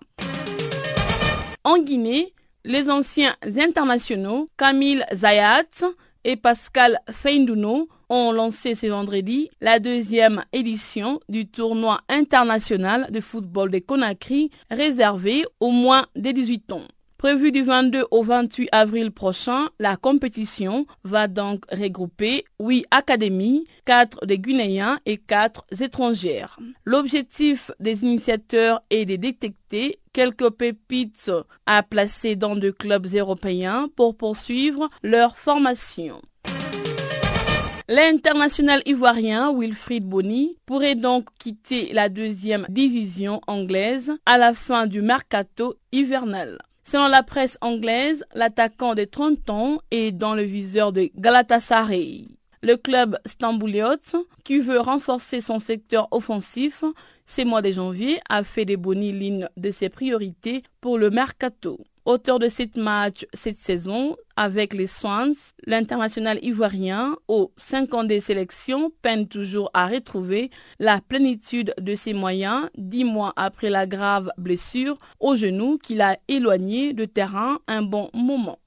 [1.63, 2.33] En Guinée,
[2.65, 5.65] les anciens internationaux Camille Zayat
[6.23, 13.71] et Pascal Feindouno ont lancé ce vendredi la deuxième édition du tournoi international de football
[13.71, 16.81] des Conakry réservé aux moins de 18 ans.
[17.21, 24.25] Prévu du 22 au 28 avril prochain, la compétition va donc regrouper 8 académies, 4
[24.25, 26.57] des Guinéens et 4 étrangères.
[26.83, 31.29] L'objectif des initiateurs est de détecter quelques pépites
[31.67, 36.19] à placer dans des clubs européens pour poursuivre leur formation.
[37.87, 45.03] L'international ivoirien Wilfried Bonny pourrait donc quitter la deuxième division anglaise à la fin du
[45.03, 46.57] mercato hivernal.
[46.91, 52.27] Selon la presse anglaise, l'attaquant de 30 ans est dans le viseur de Galatasaray.
[52.61, 56.83] Le club Stambouliots, qui veut renforcer son secteur offensif,
[57.25, 61.79] ces mois de janvier a fait des bonnies lignes de ses priorités pour le mercato.
[62.03, 65.35] Auteur de sept matchs cette saison avec les Swans,
[65.67, 70.49] l'international ivoirien, aux 5 ans des sélections, peine toujours à retrouver
[70.79, 76.17] la plénitude de ses moyens dix mois après la grave blessure au genou qu'il a
[76.27, 78.57] éloigné de terrain un bon moment.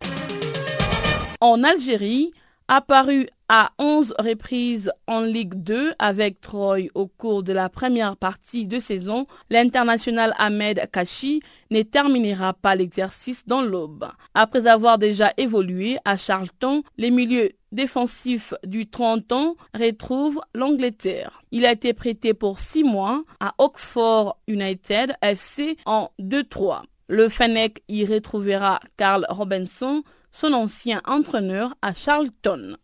[1.41, 2.31] En Algérie,
[2.69, 8.67] apparu à 11 reprises en Ligue 2 avec Troyes au cours de la première partie
[8.67, 11.41] de saison, l'international Ahmed Kachi
[11.71, 14.07] ne terminera pas l'exercice dans l'aube.
[14.35, 21.43] Après avoir déjà évolué à Charlton, les milieux défensifs du 30 ans retrouvent l'Angleterre.
[21.51, 26.83] Il a été prêté pour 6 mois à Oxford United FC en 2-3.
[27.09, 32.77] Le Fennec y retrouvera Carl Robinson, son ancien entraîneur à Charlton.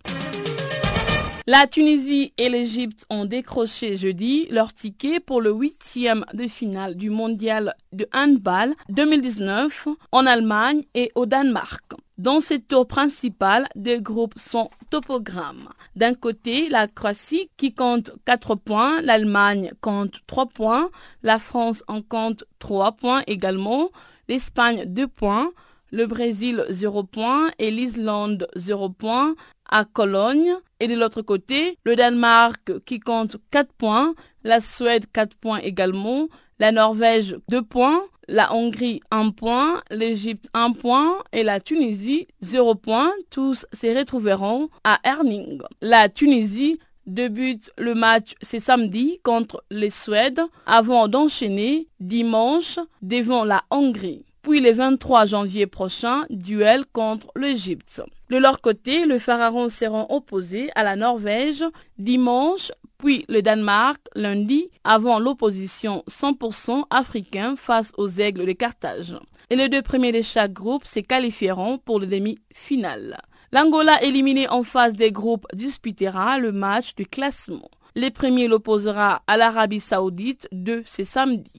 [1.52, 7.10] La Tunisie et l'Égypte ont décroché jeudi leur ticket pour le huitième de finale du
[7.10, 11.82] mondial de handball 2019 en Allemagne et au Danemark.
[12.18, 15.70] Dans ce tour principal, des groupes sont topogrammes.
[15.96, 20.88] D'un côté, la Croatie qui compte 4 points, l'Allemagne compte 3 points,
[21.24, 23.90] la France en compte 3 points également,
[24.28, 25.50] l'Espagne 2 points,
[25.90, 29.34] le Brésil 0 points et l'Islande 0 points
[29.70, 30.54] à Cologne.
[30.80, 34.14] Et de l'autre côté, le Danemark qui compte 4 points,
[34.44, 40.72] la Suède 4 points également, la Norvège 2 points, la Hongrie 1 point, l'Égypte 1
[40.72, 43.12] point et la Tunisie 0 points.
[43.30, 45.60] Tous se retrouveront à Erning.
[45.80, 53.62] La Tunisie débute le match ce samedi contre les Suèdes avant d'enchaîner dimanche devant la
[53.70, 54.24] Hongrie.
[54.42, 58.02] Puis le 23 janvier prochain, duel contre l'Égypte.
[58.30, 61.64] De leur côté, le Pharaon seront opposés à la Norvège
[61.98, 69.16] dimanche, puis le Danemark lundi, avant l'opposition 100% africain face aux Aigles de Carthage.
[69.50, 73.20] Et les deux premiers de chaque groupe se qualifieront pour le demi-finale.
[73.52, 77.68] L'Angola éliminé en phase des groupes disputera le match du classement.
[77.96, 81.50] Les premiers l'opposera à l'Arabie Saoudite de ce samedi.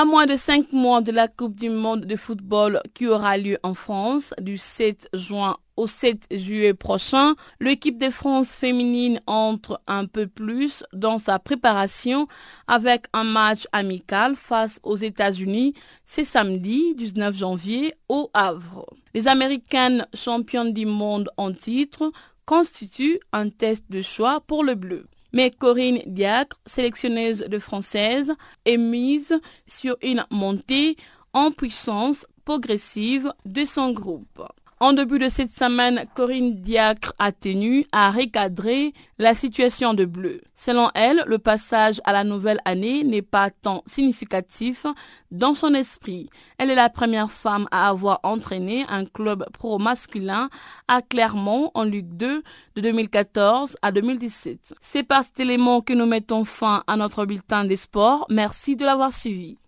[0.00, 3.58] À moins de cinq mois de la Coupe du Monde de football qui aura lieu
[3.64, 10.06] en France du 7 juin au 7 juillet prochain, l'équipe de France féminine entre un
[10.06, 12.28] peu plus dans sa préparation
[12.68, 15.74] avec un match amical face aux États-Unis
[16.06, 18.86] ce samedi 19 janvier au Havre.
[19.14, 22.12] Les Américaines championnes du monde en titre
[22.46, 25.08] constituent un test de choix pour le bleu.
[25.32, 28.32] Mais Corinne Diacre, sélectionneuse de française,
[28.64, 30.96] est mise sur une montée
[31.32, 34.42] en puissance progressive de son groupe.
[34.80, 40.40] En début de cette semaine, Corinne Diacre a tenu à recadrer la situation de Bleu.
[40.54, 44.86] Selon elle, le passage à la nouvelle année n'est pas tant significatif
[45.32, 46.30] dans son esprit.
[46.58, 50.48] Elle est la première femme à avoir entraîné un club pro-masculin
[50.86, 52.44] à Clermont en Ligue 2
[52.76, 54.74] de 2014 à 2017.
[54.80, 58.26] C'est par cet élément que nous mettons fin à notre bulletin des sports.
[58.30, 59.58] Merci de l'avoir suivi.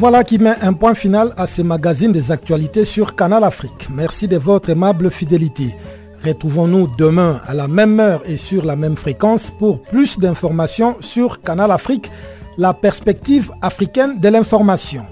[0.00, 3.88] Voilà qui met un point final à ce magazine des actualités sur Canal Afrique.
[3.90, 5.76] Merci de votre aimable fidélité.
[6.24, 11.42] Retrouvons-nous demain à la même heure et sur la même fréquence pour plus d'informations sur
[11.42, 12.10] Canal Afrique,
[12.56, 15.04] la perspective africaine de l'information.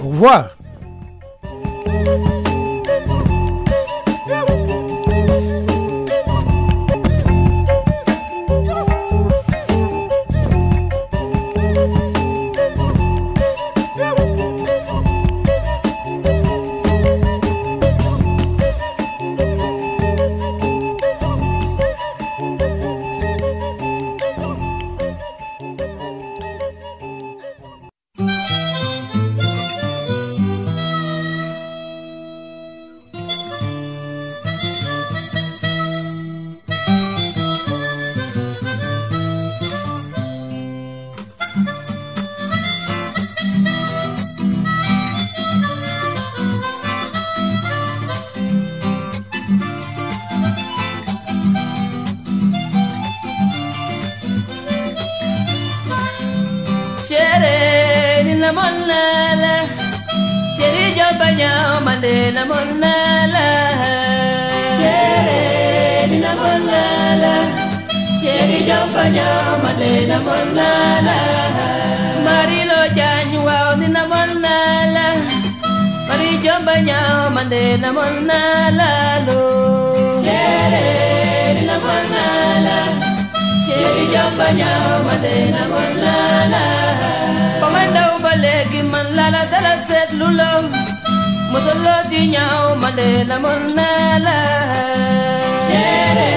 [0.00, 0.56] Au revoir.
[62.52, 63.94] قلنا لها
[64.80, 66.82] شرينا قلنا
[67.22, 67.44] لها
[68.22, 70.70] شري جنبا يوم لنا قلنا
[71.06, 71.68] لها
[72.24, 74.56] ماريلو جاني واودنا قلنا
[74.94, 75.16] لها
[76.08, 79.24] ماري جنبا يوم لنا قلنا لها
[80.24, 82.26] شرينا قلنا
[82.66, 82.86] لها
[83.66, 86.16] شري جنبا يوم لنا قلنا
[86.52, 87.14] لها
[87.64, 90.66] Pamanda ubalegi man lala dala set lulong
[91.54, 93.90] musolo di nyaw male la mon na
[94.26, 94.38] la
[95.68, 96.30] chere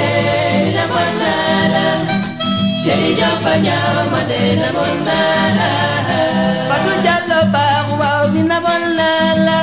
[0.78, 1.34] la mon na
[1.76, 1.86] la
[2.84, 5.18] chere nyaw pa nyaw male la mon na
[5.60, 5.70] la
[6.70, 7.66] patu jallo ba?
[8.00, 9.10] Wa ni na mon na
[9.48, 9.58] la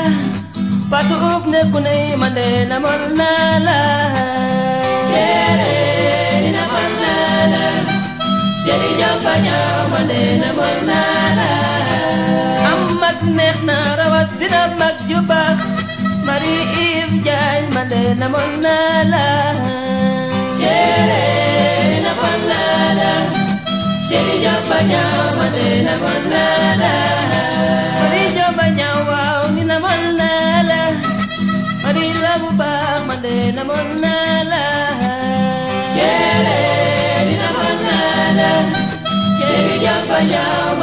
[0.91, 3.31] patu up ne kune male la mon na
[3.67, 3.79] la
[5.11, 5.73] chere
[6.57, 7.15] la mon na
[7.55, 7.65] la
[8.65, 11.01] chere nyaw pa nyaw male la mon na
[11.39, 11.51] la
[13.23, 15.45] نحنا روتنا بمكجوبة
[16.27, 19.29] مريف جاي مدينة منالا
[20.59, 23.15] شيرينا منالا
[24.09, 25.05] شيري جنبا نيا
[25.39, 26.95] مدينة منالا
[28.03, 30.83] مري جنبا نيا واونينا منالا
[31.85, 32.73] مري لغبا
[33.09, 34.65] مدينة منالا
[35.95, 38.53] شيرينا منالا
[39.39, 40.74] شيري جنبا نيا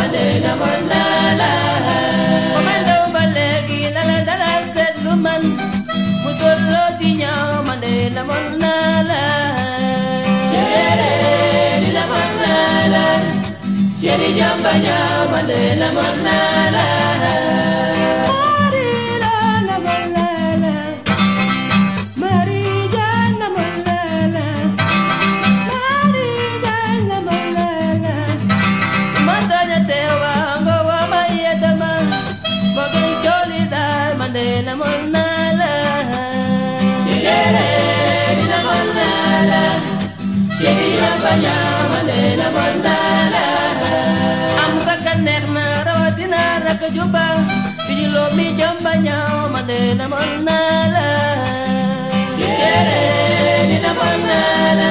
[14.80, 16.86] nyama de na monala
[46.94, 47.26] Juba,
[47.88, 51.08] Bini lo mi jamba nyao mane na monala
[52.38, 54.90] Chere ni na monala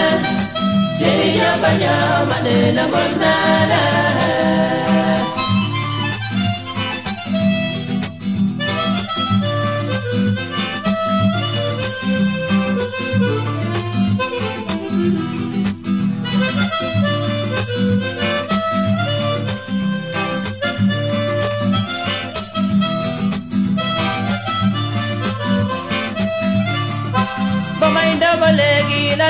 [0.99, 3.81] Chere jamba nyao mane na monala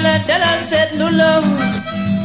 [0.04, 1.30] la dalal seetlu la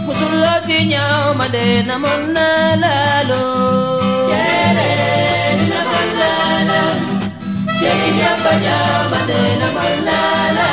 [0.05, 3.99] musuloo ci ñaaw ma dee na moon naa laaloo.
[4.31, 4.89] ceele
[5.59, 6.81] dina moon naa la
[7.79, 10.69] jéggi ñàmba ñaaw ma dee na moon naa la.